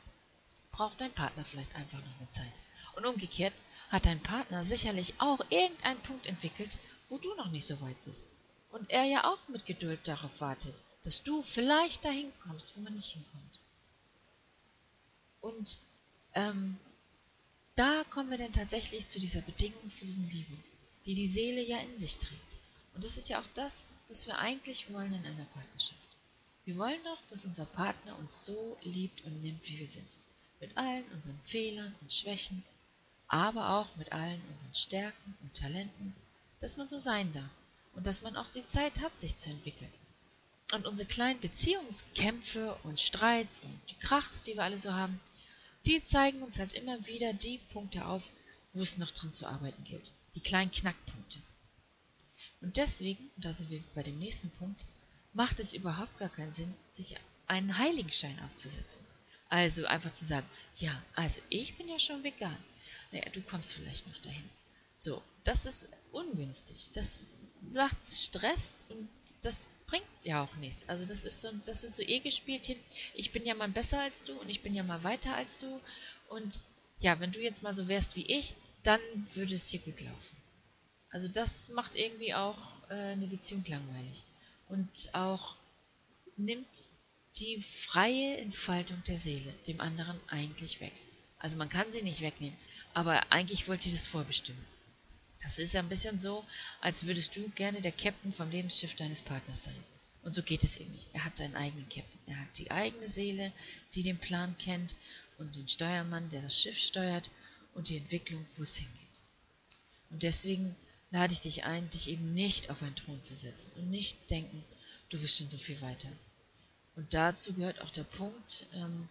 braucht 0.72 1.02
dein 1.02 1.12
Partner 1.12 1.44
vielleicht 1.44 1.76
einfach 1.76 2.00
noch 2.00 2.20
eine 2.20 2.30
Zeit. 2.30 2.54
Und 2.96 3.06
umgekehrt 3.06 3.54
hat 3.90 4.06
dein 4.06 4.22
Partner 4.22 4.66
sicherlich 4.66 5.16
auch 5.20 5.40
irgendeinen 5.50 6.00
Punkt 6.02 6.26
entwickelt, 6.26 6.78
wo 7.10 7.18
du 7.18 7.34
noch 7.36 7.52
nicht 7.52 7.66
so 7.66 7.80
weit 7.82 8.04
bist. 8.06 8.26
Und 8.72 8.90
er 8.90 9.04
ja 9.04 9.32
auch 9.32 9.48
mit 9.48 9.66
Geduld 9.66 10.08
darauf 10.08 10.40
wartet, 10.42 10.76
dass 11.04 11.22
du 11.24 11.42
vielleicht 11.42 12.06
dahin 12.06 12.32
kommst, 12.44 12.76
wo 12.76 12.82
man 12.82 12.94
nicht 12.94 13.14
hinkommt. 13.14 13.60
Und 15.42 15.78
ähm, 16.34 16.78
da 17.76 18.04
kommen 18.10 18.30
wir 18.30 18.38
dann 18.38 18.54
tatsächlich 18.54 19.08
zu 19.08 19.20
dieser 19.20 19.42
bedingungslosen 19.42 20.30
Liebe, 20.30 20.58
die 21.06 21.16
die 21.16 21.28
Seele 21.28 21.62
ja 21.62 21.80
in 21.80 21.98
sich 21.98 22.18
trägt. 22.18 22.58
Und 22.96 23.04
das 23.04 23.18
ist 23.18 23.30
ja 23.30 23.40
auch 23.40 23.48
das, 23.56 23.88
was 24.08 24.28
wir 24.28 24.38
eigentlich 24.38 24.92
wollen 24.94 25.14
in 25.14 25.26
einer 25.26 25.46
Partnerschaft. 25.46 26.03
Wir 26.66 26.78
wollen 26.78 27.04
doch, 27.04 27.20
dass 27.28 27.46
unser 27.46 27.66
Partner 27.66 28.18
uns 28.20 28.46
so 28.46 28.78
liebt 28.84 29.24
und 29.26 29.42
nimmt, 29.42 29.68
wie 29.68 29.80
wir 29.80 29.88
sind. 29.88 30.18
Mit 30.62 30.78
allen 30.78 31.04
unseren 31.12 31.40
Fehlern 31.44 31.94
und 32.02 32.14
Schwächen, 32.14 32.64
aber 33.28 33.72
auch 33.72 33.96
mit 33.98 34.12
allen 34.14 34.42
unseren 34.52 34.74
Stärken 34.74 35.38
und 35.42 35.54
Talenten, 35.54 36.16
dass 36.62 36.78
man 36.78 36.88
so 36.88 36.98
sein 36.98 37.34
darf 37.34 37.50
und 37.96 38.08
dass 38.08 38.22
man 38.22 38.38
auch 38.38 38.50
die 38.50 38.66
Zeit 38.68 39.02
hat, 39.02 39.20
sich 39.20 39.36
zu 39.38 39.50
entwickeln. 39.50 39.92
Und 40.74 40.88
unsere 40.88 41.08
kleinen 41.08 41.40
Beziehungskämpfe 41.40 42.76
und 42.84 43.00
Streits 43.00 43.60
und 43.60 43.80
die 43.90 44.00
Krachs, 44.00 44.42
die 44.42 44.56
wir 44.56 44.64
alle 44.64 44.78
so 44.78 44.94
haben, 44.94 45.20
die 45.86 46.02
zeigen 46.02 46.42
uns 46.42 46.58
halt 46.58 46.74
immer 46.74 47.06
wieder 47.06 47.34
die 47.34 47.60
Punkte 47.74 48.06
auf, 48.06 48.24
wo 48.72 48.82
es 48.82 48.98
noch 48.98 49.12
dran 49.12 49.34
zu 49.34 49.46
arbeiten 49.46 49.84
gilt. 49.84 50.12
Die 50.36 50.40
kleinen 50.40 50.72
Knackpunkte. 50.72 51.40
Und 52.62 52.78
deswegen, 52.78 53.30
und 53.36 53.46
da 53.46 53.52
sind 53.52 53.70
wir 53.70 53.84
bei 53.94 54.02
dem 54.02 54.18
nächsten 54.18 54.50
Punkt, 54.52 54.86
macht 55.34 55.60
es 55.60 55.74
überhaupt 55.74 56.18
gar 56.20 56.30
keinen 56.30 56.54
Sinn, 56.54 56.74
sich 56.92 57.16
einen 57.48 57.78
Heiligenschein 57.78 58.40
aufzusetzen. 58.46 59.06
Also 59.50 59.86
einfach 59.86 60.12
zu 60.12 60.26
sagen, 60.26 60.48
ja, 60.78 61.02
also 61.16 61.42
ich 61.50 61.76
bin 61.78 61.88
ja 61.88 62.00
schon 62.00 62.24
vegan. 62.24 62.58
Naja, 63.12 63.30
du 63.32 63.42
kommst 63.42 63.74
vielleicht 63.74 64.08
noch 64.08 64.18
dahin. 64.20 64.50
So, 64.96 65.22
das 65.44 65.66
ist 65.66 65.90
ungünstig. 66.12 66.90
Das 66.94 67.28
macht 67.72 67.98
Stress 68.10 68.82
und 68.90 69.08
das 69.42 69.68
bringt 69.86 70.06
ja 70.24 70.44
auch 70.44 70.56
nichts. 70.56 70.88
Also 70.88 71.06
das 71.06 71.24
ist 71.24 71.42
so, 71.42 71.50
das 71.66 71.82
sind 71.82 71.94
so 71.94 72.02
E-Gespielchen. 72.02 72.78
Ich 73.14 73.32
bin 73.32 73.46
ja 73.46 73.54
mal 73.54 73.70
besser 73.70 74.02
als 74.02 74.24
du 74.24 74.34
und 74.34 74.50
ich 74.50 74.62
bin 74.62 74.74
ja 74.74 74.84
mal 74.84 75.04
weiter 75.04 75.36
als 75.36 75.58
du. 75.58 75.80
Und 76.30 76.60
ja, 77.00 77.20
wenn 77.20 77.32
du 77.32 77.40
jetzt 77.40 77.62
mal 77.62 77.74
so 77.74 77.88
wärst 77.88 78.16
wie 78.16 78.26
ich, 78.26 78.56
dann 78.84 79.00
würde 79.36 79.54
es 79.54 79.70
hier 79.70 79.82
gut 79.82 80.02
laufen. 80.02 80.38
Also 81.12 81.28
das 81.28 81.70
macht 81.70 81.96
irgendwie 81.96 82.34
auch 82.34 82.58
äh, 82.90 83.12
eine 83.12 83.28
Beziehung 83.28 83.64
langweilig. 83.68 84.24
Und 84.74 85.14
auch 85.14 85.56
nimmt 86.36 86.66
die 87.36 87.62
freie 87.62 88.38
Entfaltung 88.38 89.04
der 89.04 89.20
Seele 89.20 89.54
dem 89.68 89.80
anderen 89.80 90.20
eigentlich 90.30 90.82
weg. 90.82 90.94
Also 91.38 91.58
man 91.58 91.70
kann 91.70 91.92
sie 91.92 92.02
nicht 92.02 92.22
wegnehmen, 92.22 92.58
aber 92.96 93.32
eigentlich 93.32 93.68
wollte 93.68 93.88
ich 93.88 93.94
das 93.94 94.08
vorbestimmen. 94.08 94.66
Das 95.44 95.60
ist 95.60 95.74
ja 95.74 95.80
ein 95.80 95.90
bisschen 95.90 96.18
so, 96.18 96.44
als 96.82 97.06
würdest 97.06 97.36
du 97.36 97.48
gerne 97.50 97.82
der 97.82 97.92
Captain 97.92 98.34
vom 98.34 98.50
Lebensschiff 98.50 98.96
deines 98.96 99.22
Partners 99.22 99.66
sein. 99.66 99.76
Und 100.24 100.34
so 100.34 100.42
geht 100.42 100.64
es 100.64 100.78
eben 100.78 100.92
nicht. 100.94 101.08
Er 101.14 101.24
hat 101.24 101.36
seinen 101.36 101.56
eigenen 101.56 101.88
Captain. 101.90 102.20
Er 102.26 102.40
hat 102.40 102.58
die 102.58 102.72
eigene 102.72 103.08
Seele, 103.08 103.52
die 103.94 104.02
den 104.02 104.18
Plan 104.18 104.58
kennt 104.58 104.96
und 105.38 105.56
den 105.56 105.68
Steuermann, 105.68 106.32
der 106.32 106.42
das 106.42 106.60
Schiff 106.60 106.80
steuert 106.80 107.30
und 107.76 107.90
die 107.90 107.98
Entwicklung, 107.98 108.44
wo 108.58 108.64
es 108.64 108.78
hingeht. 108.78 109.22
Und 110.10 110.24
deswegen 110.24 110.76
lade 111.14 111.32
ich 111.32 111.42
dich 111.42 111.64
ein, 111.64 111.90
dich 111.92 112.10
eben 112.10 112.34
nicht 112.34 112.72
auf 112.72 112.82
einen 112.82 112.96
Thron 112.96 113.22
zu 113.22 113.36
setzen 113.36 113.72
und 113.76 113.92
nicht 113.92 114.32
denken, 114.32 114.66
du 115.10 115.20
bist 115.20 115.38
schon 115.38 115.48
so 115.48 115.60
viel 115.60 115.80
weiter. 115.82 116.10
Und 116.96 117.14
dazu 117.14 117.54
gehört 117.54 117.80
auch 117.82 117.92
der 117.92 118.04
Punkt, 118.04 118.66
ähm, 118.74 119.08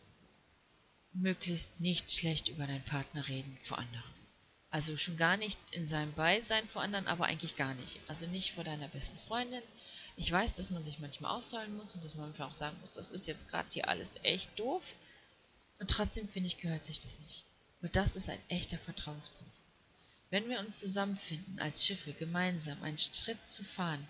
möglichst 1.13 1.79
nicht 1.79 2.11
schlecht 2.11 2.49
über 2.49 2.67
deinen 2.67 2.85
Partner 2.85 3.29
reden 3.29 3.57
vor 3.63 3.79
anderen. 3.79 4.11
Also 4.71 4.97
schon 4.97 5.17
gar 5.17 5.37
nicht 5.37 5.59
in 5.71 5.87
seinem 5.87 6.13
Beisein 6.15 6.67
vor 6.67 6.83
anderen, 6.83 7.07
aber 7.07 7.27
eigentlich 7.27 7.55
gar 7.55 7.75
nicht. 7.75 8.01
Also 8.09 8.27
nicht 8.27 8.53
vor 8.53 8.65
deiner 8.65 8.89
besten 8.89 9.19
Freundin. 9.29 9.63
Ich 10.17 10.33
weiß, 10.33 10.55
dass 10.55 10.71
man 10.71 10.83
sich 10.83 10.99
manchmal 10.99 11.37
ausholen 11.37 11.77
muss 11.77 11.95
und 11.95 12.05
dass 12.05 12.17
man 12.17 12.27
manchmal 12.27 12.49
auch 12.49 12.55
sagen 12.55 12.77
muss, 12.81 12.91
das 12.93 13.13
ist 13.13 13.29
jetzt 13.29 13.49
gerade 13.49 13.69
hier 13.71 13.87
alles 13.89 14.17
echt 14.25 14.59
doof. 14.59 14.83
Und 15.79 15.89
trotzdem 15.89 16.29
finde 16.29 16.49
ich, 16.49 16.59
gehört 16.59 16.85
sich 16.85 16.99
das 16.99 17.19
nicht. 17.21 17.45
Weil 17.81 17.91
das 17.91 18.17
ist 18.17 18.29
ein 18.29 18.41
echter 18.49 18.79
Vertrauenspunkt. 18.79 19.42
Wenn 20.33 20.49
wir 20.49 20.59
uns 20.59 20.81
zusammenfinden 20.81 21.61
als 21.61 21.87
Schiffe, 21.87 22.13
gemeinsam 22.13 22.83
einen 22.83 22.99
Schritt 22.99 23.47
zu 23.47 23.63
fahren, 23.63 24.09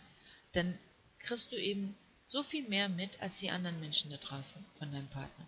dann 0.52 0.78
kriegst 1.18 1.52
du 1.52 1.56
eben 1.56 1.94
so 2.24 2.42
viel 2.42 2.66
mehr 2.66 2.88
mit 2.88 3.20
als 3.20 3.40
die 3.40 3.50
anderen 3.50 3.80
Menschen 3.80 4.10
da 4.10 4.16
draußen 4.16 4.64
von 4.78 4.90
deinem 4.90 5.08
Partner. 5.08 5.46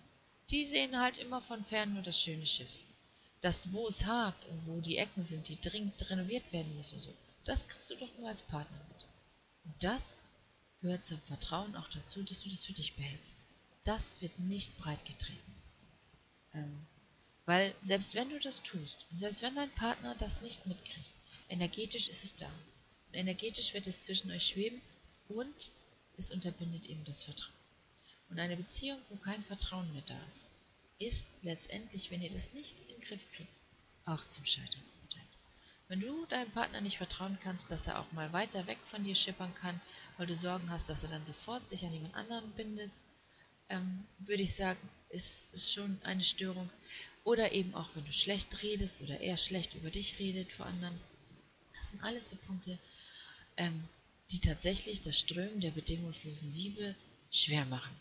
Die 0.51 0.65
sehen 0.65 1.01
halt 1.01 1.17
immer 1.17 1.41
von 1.41 1.65
fern 1.65 1.95
nur 1.95 2.03
das 2.03 2.21
schöne 2.21 2.47
Schiff 2.47 2.85
das, 3.45 3.71
wo 3.75 3.87
es 3.89 4.07
hakt 4.07 4.43
und 4.49 4.67
wo 4.67 4.81
die 4.81 4.97
Ecken 4.97 5.23
sind, 5.23 5.49
die 5.49 5.61
dringend 5.61 6.09
renoviert 6.09 6.51
werden 6.51 6.75
müssen 6.77 6.95
und 6.95 7.03
so, 7.03 7.15
das 7.45 7.69
kriegst 7.69 7.91
du 7.91 7.95
doch 7.97 8.09
nur 8.19 8.29
als 8.29 8.41
Partner 8.41 8.81
mit. 8.89 9.07
Und 9.65 9.85
das 9.85 10.23
gehört 10.81 11.05
zum 11.05 11.21
Vertrauen 11.21 11.77
auch 11.77 11.89
dazu, 11.89 12.23
dass 12.23 12.43
du 12.43 12.49
das 12.49 12.65
für 12.65 12.73
dich 12.73 12.97
behältst. 12.97 13.37
Das 13.85 14.23
wird 14.23 14.39
nicht 14.39 14.79
breitgetreten. 14.79 15.55
Ähm, 16.55 16.87
weil 17.47 17.75
selbst 17.83 18.15
wenn 18.15 18.31
du 18.31 18.39
das 18.39 18.63
tust 18.63 19.07
und 19.11 19.19
selbst 19.19 19.43
wenn 19.43 19.55
dein 19.55 19.71
Partner 19.71 20.15
das 20.15 20.41
nicht 20.41 20.67
mitkriegt, 20.67 21.11
energetisch 21.49 22.09
ist 22.09 22.25
es 22.25 22.37
da. 22.37 22.51
Und 23.09 23.15
energetisch 23.15 23.75
wird 23.75 23.87
es 23.87 24.03
zwischen 24.03 24.31
euch 24.31 24.47
schweben 24.47 24.81
und 25.29 25.71
es 26.17 26.31
unterbindet 26.31 26.87
eben 26.87 27.05
das 27.05 27.23
Vertrauen. 27.23 27.53
Und 28.31 28.39
eine 28.39 28.57
Beziehung, 28.57 28.99
wo 29.11 29.17
kein 29.17 29.45
Vertrauen 29.45 29.93
mehr 29.93 30.03
da 30.07 30.19
ist, 30.31 30.51
ist 30.99 31.27
letztendlich, 31.43 32.11
wenn 32.11 32.23
ihr 32.23 32.31
das 32.31 32.53
nicht 32.53 32.81
in 32.81 32.89
den 32.89 33.01
Griff 33.01 33.25
kriegt, 33.33 33.53
auch 34.07 34.27
zum 34.27 34.45
Scheitern 34.45 34.83
verurteilt. 34.93 35.29
Wenn 35.89 36.01
du 36.01 36.27
deinem 36.27 36.51
Partner 36.51 36.81
nicht 36.81 36.99
vertrauen 36.99 37.39
kannst, 37.43 37.71
dass 37.71 37.87
er 37.87 38.01
auch 38.01 38.11
mal 38.13 38.33
weiter 38.33 38.67
weg 38.67 38.79
von 38.87 39.05
dir 39.05 39.15
schippern 39.15 39.55
kann, 39.55 39.81
weil 40.17 40.27
du 40.27 40.35
Sorgen 40.35 40.71
hast, 40.71 40.89
dass 40.89 41.03
er 41.03 41.11
dann 41.11 41.25
sofort 41.25 41.69
sich 41.69 41.85
an 41.85 41.93
jemand 41.93 42.15
anderen 42.15 42.51
bindet, 42.53 42.93
ähm, 43.69 44.05
würde 44.19 44.43
ich 44.43 44.55
sagen, 44.55 44.81
ist, 45.11 45.53
ist 45.55 45.73
schon 45.73 46.01
eine 46.05 46.25
Störung. 46.25 46.71
Oder 47.25 47.53
eben 47.53 47.75
auch, 47.75 47.89
wenn 47.95 48.05
du 48.05 48.13
schlecht 48.13 48.63
redest 48.63 49.01
oder 49.01 49.21
er 49.21 49.37
schlecht 49.37 49.75
über 49.75 49.91
dich 49.91 50.19
redet 50.19 50.53
vor 50.53 50.67
anderen. 50.67 51.01
Das 51.75 51.91
sind 51.91 52.03
alles 52.03 52.29
so 52.29 52.37
Punkte, 52.37 52.79
ähm, 53.57 53.89
die 54.31 54.41
tatsächlich 54.41 55.03
das 55.03 55.19
Strömen 55.19 55.61
der 55.61 55.71
bedingungslosen 55.71 56.53
Liebe 56.53 56.95
schwer 57.31 57.65
machen. 57.65 57.95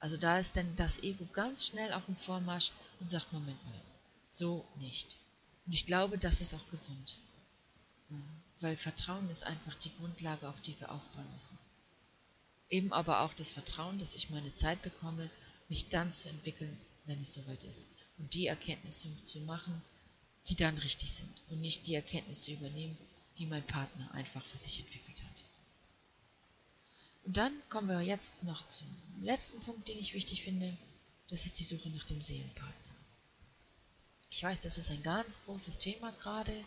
Also 0.00 0.16
da 0.16 0.38
ist 0.38 0.56
dann 0.56 0.76
das 0.76 1.02
Ego 1.02 1.26
ganz 1.32 1.66
schnell 1.66 1.92
auf 1.92 2.06
dem 2.06 2.16
Vormarsch 2.16 2.70
und 3.00 3.08
sagt, 3.08 3.32
Moment 3.32 3.64
mal, 3.64 3.80
so 4.28 4.66
nicht. 4.78 5.16
Und 5.66 5.72
ich 5.72 5.86
glaube, 5.86 6.18
das 6.18 6.40
ist 6.40 6.54
auch 6.54 6.70
gesund. 6.70 7.18
Weil 8.60 8.76
Vertrauen 8.76 9.28
ist 9.30 9.44
einfach 9.44 9.74
die 9.74 9.94
Grundlage, 9.96 10.48
auf 10.48 10.60
die 10.60 10.78
wir 10.80 10.90
aufbauen 10.90 11.30
müssen. 11.32 11.58
Eben 12.68 12.92
aber 12.92 13.20
auch 13.20 13.32
das 13.34 13.50
Vertrauen, 13.50 13.98
dass 13.98 14.14
ich 14.14 14.30
meine 14.30 14.52
Zeit 14.52 14.82
bekomme, 14.82 15.30
mich 15.68 15.88
dann 15.88 16.12
zu 16.12 16.28
entwickeln, 16.28 16.76
wenn 17.04 17.20
es 17.20 17.34
soweit 17.34 17.64
ist. 17.64 17.88
Und 18.18 18.32
die 18.34 18.46
Erkenntnisse 18.46 19.08
zu 19.22 19.40
machen, 19.40 19.82
die 20.48 20.56
dann 20.56 20.78
richtig 20.78 21.12
sind. 21.12 21.32
Und 21.50 21.60
nicht 21.60 21.86
die 21.86 21.94
Erkenntnisse 21.94 22.52
übernehmen, 22.52 22.96
die 23.38 23.46
mein 23.46 23.66
Partner 23.66 24.10
einfach 24.12 24.44
für 24.44 24.56
sich 24.56 24.80
entwickelt 24.80 25.22
hat. 25.22 25.44
Und 27.24 27.36
dann 27.36 27.52
kommen 27.68 27.88
wir 27.88 28.00
jetzt 28.00 28.42
noch 28.44 28.64
zum 28.66 28.86
letzten 29.20 29.60
Punkt, 29.60 29.88
den 29.88 29.98
ich 29.98 30.14
wichtig 30.14 30.44
finde. 30.44 30.76
Das 31.28 31.44
ist 31.44 31.58
die 31.58 31.64
Suche 31.64 31.90
nach 31.90 32.04
dem 32.04 32.20
Seelenpartner. 32.20 32.72
Ich 34.30 34.42
weiß, 34.42 34.60
das 34.60 34.78
ist 34.78 34.90
ein 34.90 35.02
ganz 35.02 35.42
großes 35.44 35.78
Thema 35.78 36.12
gerade, 36.12 36.64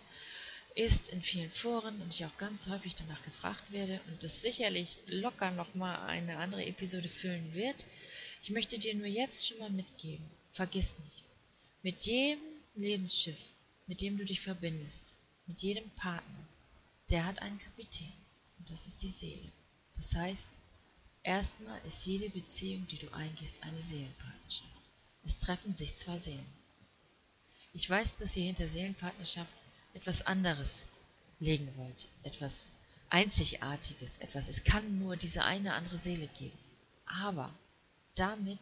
ist 0.75 1.09
in 1.09 1.21
vielen 1.21 1.51
Foren 1.51 2.01
und 2.01 2.13
ich 2.13 2.25
auch 2.25 2.37
ganz 2.37 2.67
häufig 2.67 2.95
danach 2.95 3.21
gefragt 3.23 3.71
werde 3.71 3.99
und 4.07 4.23
das 4.23 4.41
sicherlich 4.41 4.99
locker 5.07 5.51
nochmal 5.51 6.07
eine 6.07 6.37
andere 6.37 6.65
Episode 6.65 7.09
füllen 7.09 7.53
wird. 7.53 7.85
Ich 8.41 8.49
möchte 8.49 8.79
dir 8.79 8.95
nur 8.95 9.07
jetzt 9.07 9.47
schon 9.47 9.59
mal 9.59 9.69
mitgeben, 9.69 10.25
vergiss 10.53 10.97
nicht, 10.99 11.23
mit 11.81 11.99
jedem 12.01 12.39
Lebensschiff, 12.75 13.39
mit 13.87 14.01
dem 14.01 14.17
du 14.17 14.25
dich 14.25 14.41
verbindest, 14.41 15.05
mit 15.47 15.61
jedem 15.61 15.89
Partner, 15.91 16.45
der 17.09 17.25
hat 17.25 17.41
einen 17.41 17.59
Kapitän 17.59 18.13
und 18.59 18.69
das 18.69 18.85
ist 18.85 19.01
die 19.01 19.09
Seele. 19.09 19.51
Das 19.95 20.15
heißt, 20.15 20.47
erstmal 21.23 21.81
ist 21.85 22.05
jede 22.05 22.29
Beziehung, 22.29 22.87
die 22.87 22.97
du 22.97 23.11
eingehst, 23.13 23.57
eine 23.61 23.81
Seelenpartnerschaft. 23.81 24.69
Es 25.25 25.39
treffen 25.39 25.75
sich 25.75 25.95
zwei 25.95 26.17
Seelen. 26.17 26.45
Ich 27.73 27.89
weiß, 27.89 28.17
dass 28.17 28.35
ihr 28.37 28.45
hinter 28.45 28.67
Seelenpartnerschaft 28.67 29.53
etwas 29.93 30.25
anderes 30.25 30.87
legen 31.39 31.71
wollt, 31.77 32.07
etwas 32.23 32.71
Einzigartiges, 33.09 34.19
etwas, 34.19 34.49
es 34.49 34.63
kann 34.63 34.99
nur 34.99 35.15
diese 35.15 35.43
eine 35.43 35.73
andere 35.73 35.97
Seele 35.97 36.27
geben. 36.27 36.57
Aber 37.05 37.53
damit 38.15 38.59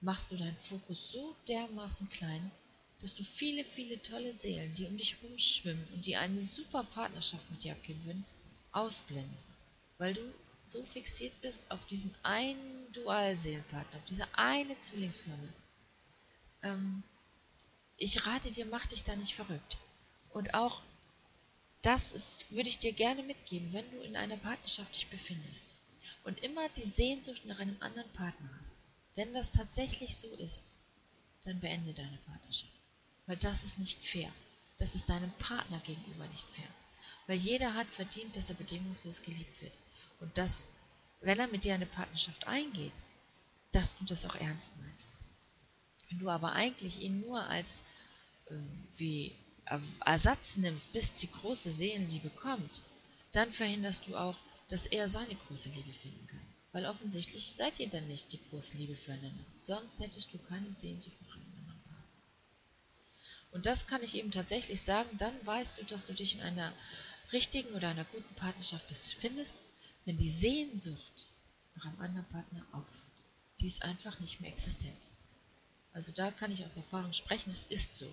machst 0.00 0.30
du 0.30 0.36
deinen 0.36 0.56
Fokus 0.56 1.12
so 1.12 1.34
dermaßen 1.48 2.08
klein, 2.08 2.50
dass 3.00 3.14
du 3.14 3.22
viele, 3.22 3.64
viele 3.64 4.00
tolle 4.02 4.32
Seelen, 4.32 4.74
die 4.74 4.86
um 4.86 4.96
dich 4.96 5.16
rumschwimmen 5.22 5.86
und 5.94 6.06
die 6.06 6.16
eine 6.16 6.42
super 6.42 6.84
Partnerschaft 6.84 7.48
mit 7.50 7.62
dir 7.62 7.72
abgeben 7.72 8.04
würden, 8.04 8.24
ausblendest, 8.72 9.48
weil 9.98 10.14
du 10.14 10.22
so 10.66 10.82
fixiert 10.82 11.40
bist 11.40 11.62
auf 11.70 11.86
diesen 11.86 12.14
einen 12.22 12.92
Dualseelenpartner, 12.92 13.98
auf 13.98 14.04
diese 14.04 14.26
eine 14.36 14.78
Zwillingsflamme. 14.78 15.52
Ähm, 16.62 17.02
ich 17.96 18.26
rate 18.26 18.50
dir, 18.50 18.66
mach 18.66 18.86
dich 18.86 19.04
da 19.04 19.16
nicht 19.16 19.34
verrückt. 19.34 19.76
Und 20.30 20.54
auch 20.54 20.82
das 21.82 22.12
ist, 22.12 22.50
würde 22.50 22.68
ich 22.68 22.78
dir 22.78 22.92
gerne 22.92 23.22
mitgeben, 23.22 23.72
wenn 23.72 23.90
du 23.90 23.98
in 24.02 24.16
einer 24.16 24.36
Partnerschaft 24.36 24.94
dich 24.94 25.08
befindest 25.08 25.66
und 26.24 26.40
immer 26.40 26.68
die 26.70 26.82
Sehnsucht 26.82 27.44
nach 27.46 27.60
einem 27.60 27.76
anderen 27.80 28.10
Partner 28.12 28.50
hast. 28.58 28.84
Wenn 29.18 29.32
das 29.32 29.50
tatsächlich 29.50 30.16
so 30.16 30.28
ist, 30.36 30.74
dann 31.42 31.58
beende 31.58 31.92
deine 31.92 32.18
Partnerschaft. 32.18 32.70
Weil 33.26 33.36
das 33.36 33.64
ist 33.64 33.76
nicht 33.80 34.06
fair. 34.06 34.30
Das 34.78 34.94
ist 34.94 35.08
deinem 35.08 35.32
Partner 35.40 35.80
gegenüber 35.80 36.24
nicht 36.28 36.46
fair. 36.54 36.68
Weil 37.26 37.36
jeder 37.36 37.74
hat 37.74 37.88
verdient, 37.88 38.36
dass 38.36 38.48
er 38.48 38.54
bedingungslos 38.54 39.22
geliebt 39.22 39.60
wird. 39.60 39.72
Und 40.20 40.38
dass, 40.38 40.68
wenn 41.20 41.40
er 41.40 41.48
mit 41.48 41.64
dir 41.64 41.74
eine 41.74 41.86
Partnerschaft 41.86 42.46
eingeht, 42.46 42.92
dass 43.72 43.98
du 43.98 44.04
das 44.04 44.24
auch 44.24 44.36
ernst 44.36 44.70
meinst. 44.84 45.16
Wenn 46.08 46.20
du 46.20 46.30
aber 46.30 46.52
eigentlich 46.52 47.00
ihn 47.00 47.18
nur 47.22 47.42
als 47.42 47.80
äh, 48.46 48.54
wie 48.98 49.34
Ersatz 50.06 50.56
nimmst, 50.56 50.92
bis 50.92 51.12
die 51.14 51.32
große 51.32 51.72
Seelenliebe 51.72 52.30
kommt, 52.30 52.82
dann 53.32 53.50
verhinderst 53.50 54.06
du 54.06 54.16
auch, 54.16 54.36
dass 54.68 54.86
er 54.86 55.08
seine 55.08 55.34
große 55.34 55.70
Liebe 55.70 55.92
finden 55.92 56.24
kann. 56.28 56.47
Weil 56.78 56.86
offensichtlich 56.86 57.56
seid 57.56 57.80
ihr 57.80 57.88
dann 57.88 58.06
nicht 58.06 58.32
die 58.32 58.38
große 58.50 58.76
Liebe 58.76 58.94
füreinander. 58.94 59.44
Sonst 59.52 59.98
hättest 59.98 60.32
du 60.32 60.38
keine 60.38 60.70
Sehnsucht 60.70 61.16
nach 61.26 61.34
einem 61.34 61.52
anderen 61.58 61.80
Partner. 61.82 62.04
Und 63.50 63.66
das 63.66 63.88
kann 63.88 64.04
ich 64.04 64.14
eben 64.14 64.30
tatsächlich 64.30 64.80
sagen, 64.80 65.10
dann 65.18 65.34
weißt 65.44 65.76
du, 65.76 65.84
dass 65.86 66.06
du 66.06 66.12
dich 66.12 66.36
in 66.36 66.40
einer 66.40 66.72
richtigen 67.32 67.74
oder 67.74 67.88
einer 67.88 68.04
guten 68.04 68.32
Partnerschaft 68.36 68.86
befindest, 68.86 69.56
wenn 70.04 70.18
die 70.18 70.28
Sehnsucht 70.28 71.26
nach 71.74 71.86
einem 71.86 72.00
anderen 72.00 72.26
Partner 72.26 72.64
aufhört. 72.70 73.02
Die 73.58 73.66
ist 73.66 73.82
einfach 73.82 74.20
nicht 74.20 74.40
mehr 74.40 74.52
existent. 74.52 75.08
Also 75.92 76.12
da 76.12 76.30
kann 76.30 76.52
ich 76.52 76.64
aus 76.64 76.76
Erfahrung 76.76 77.12
sprechen, 77.12 77.50
es 77.50 77.64
ist 77.64 77.94
so. 77.94 78.06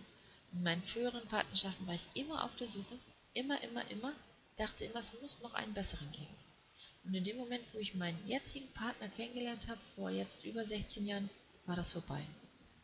In 0.53 0.63
meinen 0.63 0.81
früheren 0.81 1.27
Partnerschaften 1.27 1.85
war 1.85 1.93
ich 1.93 2.09
immer 2.15 2.43
auf 2.43 2.55
der 2.55 2.67
Suche, 2.67 2.97
immer, 3.35 3.61
immer, 3.61 3.87
immer, 3.91 4.13
dachte 4.57 4.85
immer, 4.85 5.01
es 5.01 5.13
muss 5.21 5.39
noch 5.43 5.53
einen 5.53 5.75
besseren 5.75 6.11
geben. 6.11 6.44
Und 7.05 7.13
in 7.13 7.23
dem 7.23 7.37
Moment, 7.37 7.63
wo 7.73 7.79
ich 7.79 7.93
meinen 7.93 8.19
jetzigen 8.27 8.67
Partner 8.73 9.07
kennengelernt 9.09 9.67
habe, 9.67 9.79
vor 9.95 10.09
jetzt 10.09 10.43
über 10.43 10.65
16 10.65 11.05
Jahren, 11.05 11.29
war 11.65 11.75
das 11.75 11.91
vorbei. 11.91 12.23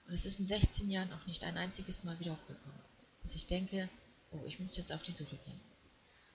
Und 0.07 0.13
es 0.13 0.25
ist 0.25 0.39
in 0.39 0.45
16 0.45 0.89
Jahren 0.89 1.11
auch 1.13 1.25
nicht 1.25 1.43
ein 1.43 1.57
einziges 1.57 2.03
Mal 2.03 2.19
wieder 2.19 2.33
hochgekommen, 2.33 2.79
dass 3.23 3.35
ich 3.35 3.47
denke, 3.47 3.89
oh, 4.31 4.45
ich 4.45 4.59
muss 4.59 4.77
jetzt 4.77 4.91
auf 4.91 5.03
die 5.03 5.11
Suche 5.11 5.37
gehen. 5.37 5.59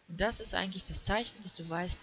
Und 0.09 0.21
das 0.21 0.41
ist 0.41 0.55
eigentlich 0.55 0.85
das 0.85 1.03
Zeichen, 1.03 1.41
dass 1.43 1.55
du 1.55 1.69
weißt, 1.69 1.99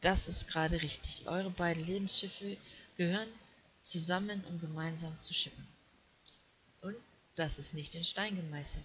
das 0.00 0.28
ist 0.28 0.48
gerade 0.48 0.80
richtig. 0.82 1.26
Eure 1.26 1.50
beiden 1.50 1.84
Lebensschiffe 1.84 2.56
gehören 2.96 3.28
zusammen, 3.82 4.44
um 4.48 4.60
gemeinsam 4.60 5.18
zu 5.20 5.34
schippen. 5.34 5.66
Und 6.80 6.96
das 7.34 7.58
ist 7.58 7.74
nicht 7.74 7.94
in 7.94 8.04
Stein 8.04 8.36
gemeißelt. 8.36 8.84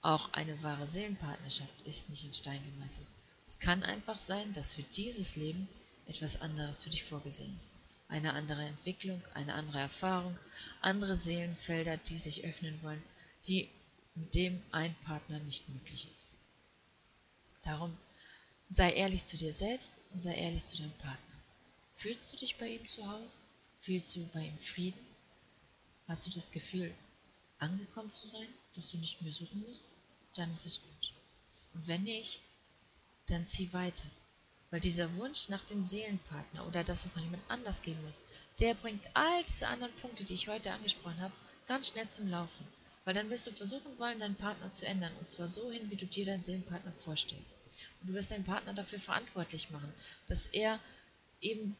Auch 0.00 0.32
eine 0.32 0.62
wahre 0.62 0.86
Seelenpartnerschaft 0.86 1.80
ist 1.84 2.08
nicht 2.08 2.24
in 2.24 2.34
Stein 2.34 2.62
gemeißelt. 2.64 3.06
Es 3.48 3.58
kann 3.58 3.82
einfach 3.82 4.18
sein, 4.18 4.52
dass 4.52 4.74
für 4.74 4.82
dieses 4.82 5.34
Leben 5.36 5.70
etwas 6.06 6.42
anderes 6.42 6.82
für 6.82 6.90
dich 6.90 7.04
vorgesehen 7.04 7.56
ist. 7.56 7.72
Eine 8.06 8.34
andere 8.34 8.62
Entwicklung, 8.62 9.22
eine 9.32 9.54
andere 9.54 9.78
Erfahrung, 9.78 10.38
andere 10.82 11.16
Seelenfelder, 11.16 11.96
die 11.96 12.18
sich 12.18 12.44
öffnen 12.44 12.78
wollen, 12.82 13.02
die 13.46 13.70
mit 14.14 14.34
dem 14.34 14.62
ein 14.70 14.94
Partner 14.96 15.38
nicht 15.38 15.66
möglich 15.70 16.08
ist. 16.12 16.28
Darum 17.62 17.96
sei 18.68 18.92
ehrlich 18.92 19.24
zu 19.24 19.38
dir 19.38 19.54
selbst 19.54 19.94
und 20.12 20.22
sei 20.22 20.34
ehrlich 20.34 20.66
zu 20.66 20.76
deinem 20.76 20.92
Partner. 20.92 21.36
Fühlst 21.94 22.30
du 22.30 22.36
dich 22.36 22.58
bei 22.58 22.68
ihm 22.68 22.86
zu 22.86 23.10
Hause? 23.10 23.38
Fühlst 23.80 24.14
du 24.14 24.26
bei 24.26 24.44
ihm 24.44 24.58
Frieden? 24.58 25.00
Hast 26.06 26.26
du 26.26 26.30
das 26.30 26.52
Gefühl, 26.52 26.94
angekommen 27.58 28.12
zu 28.12 28.26
sein, 28.26 28.48
dass 28.74 28.90
du 28.90 28.98
nicht 28.98 29.22
mehr 29.22 29.32
suchen 29.32 29.64
musst? 29.66 29.84
Dann 30.34 30.52
ist 30.52 30.66
es 30.66 30.82
gut. 30.82 31.14
Und 31.72 31.86
wenn 31.86 32.02
nicht, 32.02 32.42
dann 33.30 33.46
zieh 33.46 33.72
weiter. 33.72 34.04
Weil 34.70 34.80
dieser 34.80 35.14
Wunsch 35.16 35.48
nach 35.48 35.64
dem 35.64 35.82
Seelenpartner 35.82 36.66
oder 36.66 36.84
dass 36.84 37.06
es 37.06 37.16
noch 37.16 37.22
jemand 37.22 37.42
anders 37.48 37.80
geben 37.80 38.04
muss, 38.04 38.22
der 38.60 38.74
bringt 38.74 39.04
all 39.14 39.42
diese 39.44 39.66
anderen 39.66 39.94
Punkte, 39.94 40.24
die 40.24 40.34
ich 40.34 40.48
heute 40.48 40.72
angesprochen 40.72 41.20
habe, 41.20 41.32
ganz 41.66 41.88
schnell 41.88 42.08
zum 42.08 42.28
Laufen. 42.28 42.66
Weil 43.04 43.14
dann 43.14 43.30
wirst 43.30 43.46
du 43.46 43.50
versuchen 43.50 43.98
wollen, 43.98 44.20
deinen 44.20 44.34
Partner 44.34 44.70
zu 44.70 44.86
ändern. 44.86 45.12
Und 45.18 45.26
zwar 45.26 45.48
so 45.48 45.70
hin, 45.70 45.90
wie 45.90 45.96
du 45.96 46.04
dir 46.04 46.26
deinen 46.26 46.42
Seelenpartner 46.42 46.92
vorstellst. 46.92 47.56
Und 48.00 48.08
du 48.08 48.14
wirst 48.14 48.30
deinen 48.30 48.44
Partner 48.44 48.74
dafür 48.74 48.98
verantwortlich 48.98 49.70
machen, 49.70 49.92
dass 50.26 50.48
er 50.48 50.78
eben 51.40 51.76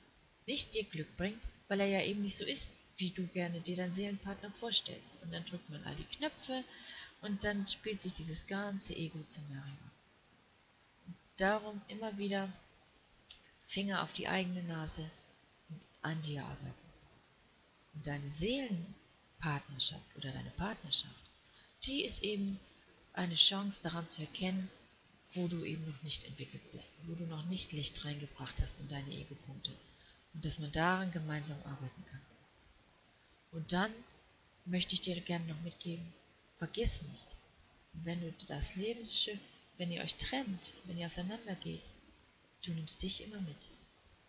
nicht 0.47 0.73
dir 0.73 0.85
Glück 0.85 1.15
bringt, 1.19 1.43
weil 1.69 1.81
er 1.81 1.87
ja 1.87 2.03
eben 2.03 2.23
nicht 2.23 2.37
so 2.37 2.45
ist, 2.45 2.71
wie 2.97 3.11
du 3.11 3.27
gerne 3.27 3.61
dir 3.61 3.77
deinen 3.77 3.93
Seelenpartner 3.93 4.51
vorstellst. 4.53 5.19
Und 5.23 5.33
dann 5.33 5.45
drückt 5.45 5.69
man 5.69 5.85
all 5.85 5.95
die 5.95 6.17
Knöpfe 6.17 6.65
und 7.21 7.45
dann 7.45 7.67
spielt 7.67 8.01
sich 8.01 8.15
dieses 8.15 8.47
ganze 8.47 8.97
Ego-Szenario 8.97 9.88
Darum 11.39 11.81
immer 11.89 12.19
wieder 12.19 12.53
Finger 13.65 14.03
auf 14.03 14.13
die 14.13 14.29
eigene 14.29 14.63
Nase 14.65 15.11
und 15.71 15.81
an 16.03 16.21
dir 16.23 16.43
arbeiten. 16.43 16.75
Und 17.95 18.07
deine 18.07 18.31
Seelenpartnerschaft 18.31 20.17
oder 20.17 20.33
deine 20.33 20.51
Partnerschaft, 20.51 21.15
die 21.85 22.05
ist 22.05 22.23
eben 22.23 22.59
eine 23.13 23.37
Chance 23.37 23.81
daran 23.83 24.07
zu 24.07 24.23
erkennen, 24.23 24.71
wo 25.35 25.47
du 25.47 25.65
eben 25.65 25.87
noch 25.87 26.03
nicht 26.03 26.25
entwickelt 26.25 26.63
bist, 26.73 26.93
wo 27.07 27.15
du 27.15 27.25
noch 27.25 27.45
nicht 27.47 27.73
Licht 27.73 28.05
reingebracht 28.05 28.55
hast 28.61 28.81
in 28.81 28.89
deine 28.89 29.13
Ego-Punkte 29.13 29.73
und 30.35 30.45
dass 30.45 30.59
man 30.59 30.73
daran 30.73 31.11
gemeinsam 31.11 31.59
arbeiten 31.65 32.05
kann. 32.11 32.21
Und 33.53 33.73
dann 33.73 33.93
möchte 34.65 34.95
ich 34.95 35.03
dir 35.03 35.21
gerne 35.21 35.47
noch 35.47 35.61
mitgeben, 35.61 36.13
vergiss 36.59 37.03
nicht, 37.03 37.37
wenn 37.93 38.21
du 38.21 38.33
das 38.47 38.77
Lebensschiff, 38.77 39.41
wenn 39.79 39.91
ihr 39.91 40.03
euch 40.03 40.17
trennt, 40.17 40.75
wenn 40.85 40.99
ihr 40.99 41.07
auseinandergeht, 41.07 41.89
du 42.63 42.73
nimmst 42.73 43.03
dich 43.03 43.25
immer 43.25 43.41
mit. 43.41 43.71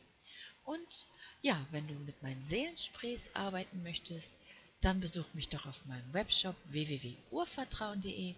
Und 0.65 1.07
ja, 1.43 1.67
wenn 1.73 1.89
du 1.89 1.95
mit 1.95 2.23
meinen 2.23 2.45
Seelensprays 2.45 3.35
arbeiten 3.35 3.83
möchtest, 3.83 4.33
dann 4.81 5.01
besuch 5.01 5.27
mich 5.35 5.49
doch 5.49 5.67
auf 5.67 5.85
meinem 5.87 6.13
Webshop 6.13 6.55
www.urvertrauen.de. 6.67 8.37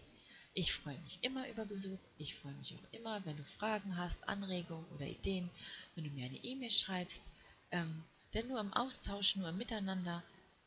Ich 0.54 0.72
freue 0.72 0.98
mich 0.98 1.18
immer 1.22 1.48
über 1.48 1.64
Besuch. 1.64 1.98
Ich 2.18 2.34
freue 2.34 2.52
mich 2.54 2.74
auch 2.74 2.92
immer, 2.92 3.24
wenn 3.24 3.36
du 3.36 3.44
Fragen 3.44 3.96
hast, 3.96 4.28
Anregungen 4.28 4.84
oder 4.94 5.06
Ideen, 5.06 5.50
wenn 5.94 6.04
du 6.04 6.10
mir 6.10 6.26
eine 6.26 6.44
E-Mail 6.44 6.70
schreibst. 6.70 7.22
Ähm, 7.70 8.04
denn 8.34 8.48
nur 8.48 8.60
im 8.60 8.72
Austausch, 8.72 9.36
nur 9.36 9.48
im 9.48 9.56
Miteinander 9.56 10.22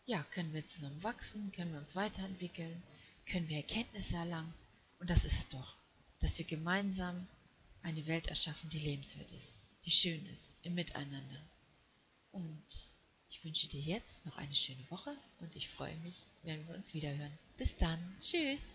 ja, 0.05 0.23
können 0.31 0.53
wir 0.53 0.65
zusammen 0.65 1.01
wachsen, 1.03 1.51
können 1.51 1.71
wir 1.71 1.79
uns 1.79 1.95
weiterentwickeln, 1.95 2.81
können 3.25 3.49
wir 3.49 3.57
Erkenntnisse 3.57 4.15
erlangen. 4.15 4.53
Und 4.99 5.09
das 5.09 5.25
ist 5.25 5.37
es 5.37 5.47
doch, 5.49 5.75
dass 6.19 6.37
wir 6.37 6.45
gemeinsam 6.45 7.27
eine 7.81 8.05
Welt 8.07 8.27
erschaffen, 8.27 8.69
die 8.69 8.79
lebenswert 8.79 9.31
ist, 9.31 9.57
die 9.83 9.91
schön 9.91 10.25
ist, 10.27 10.53
im 10.63 10.75
Miteinander. 10.75 11.41
Und 12.31 12.63
ich 13.29 13.43
wünsche 13.43 13.67
dir 13.67 13.81
jetzt 13.81 14.25
noch 14.25 14.37
eine 14.37 14.55
schöne 14.55 14.89
Woche 14.89 15.15
und 15.39 15.55
ich 15.55 15.69
freue 15.69 15.95
mich, 15.97 16.25
wenn 16.43 16.67
wir 16.67 16.75
uns 16.75 16.93
wiederhören. 16.93 17.37
Bis 17.57 17.75
dann. 17.77 18.15
Tschüss. 18.19 18.73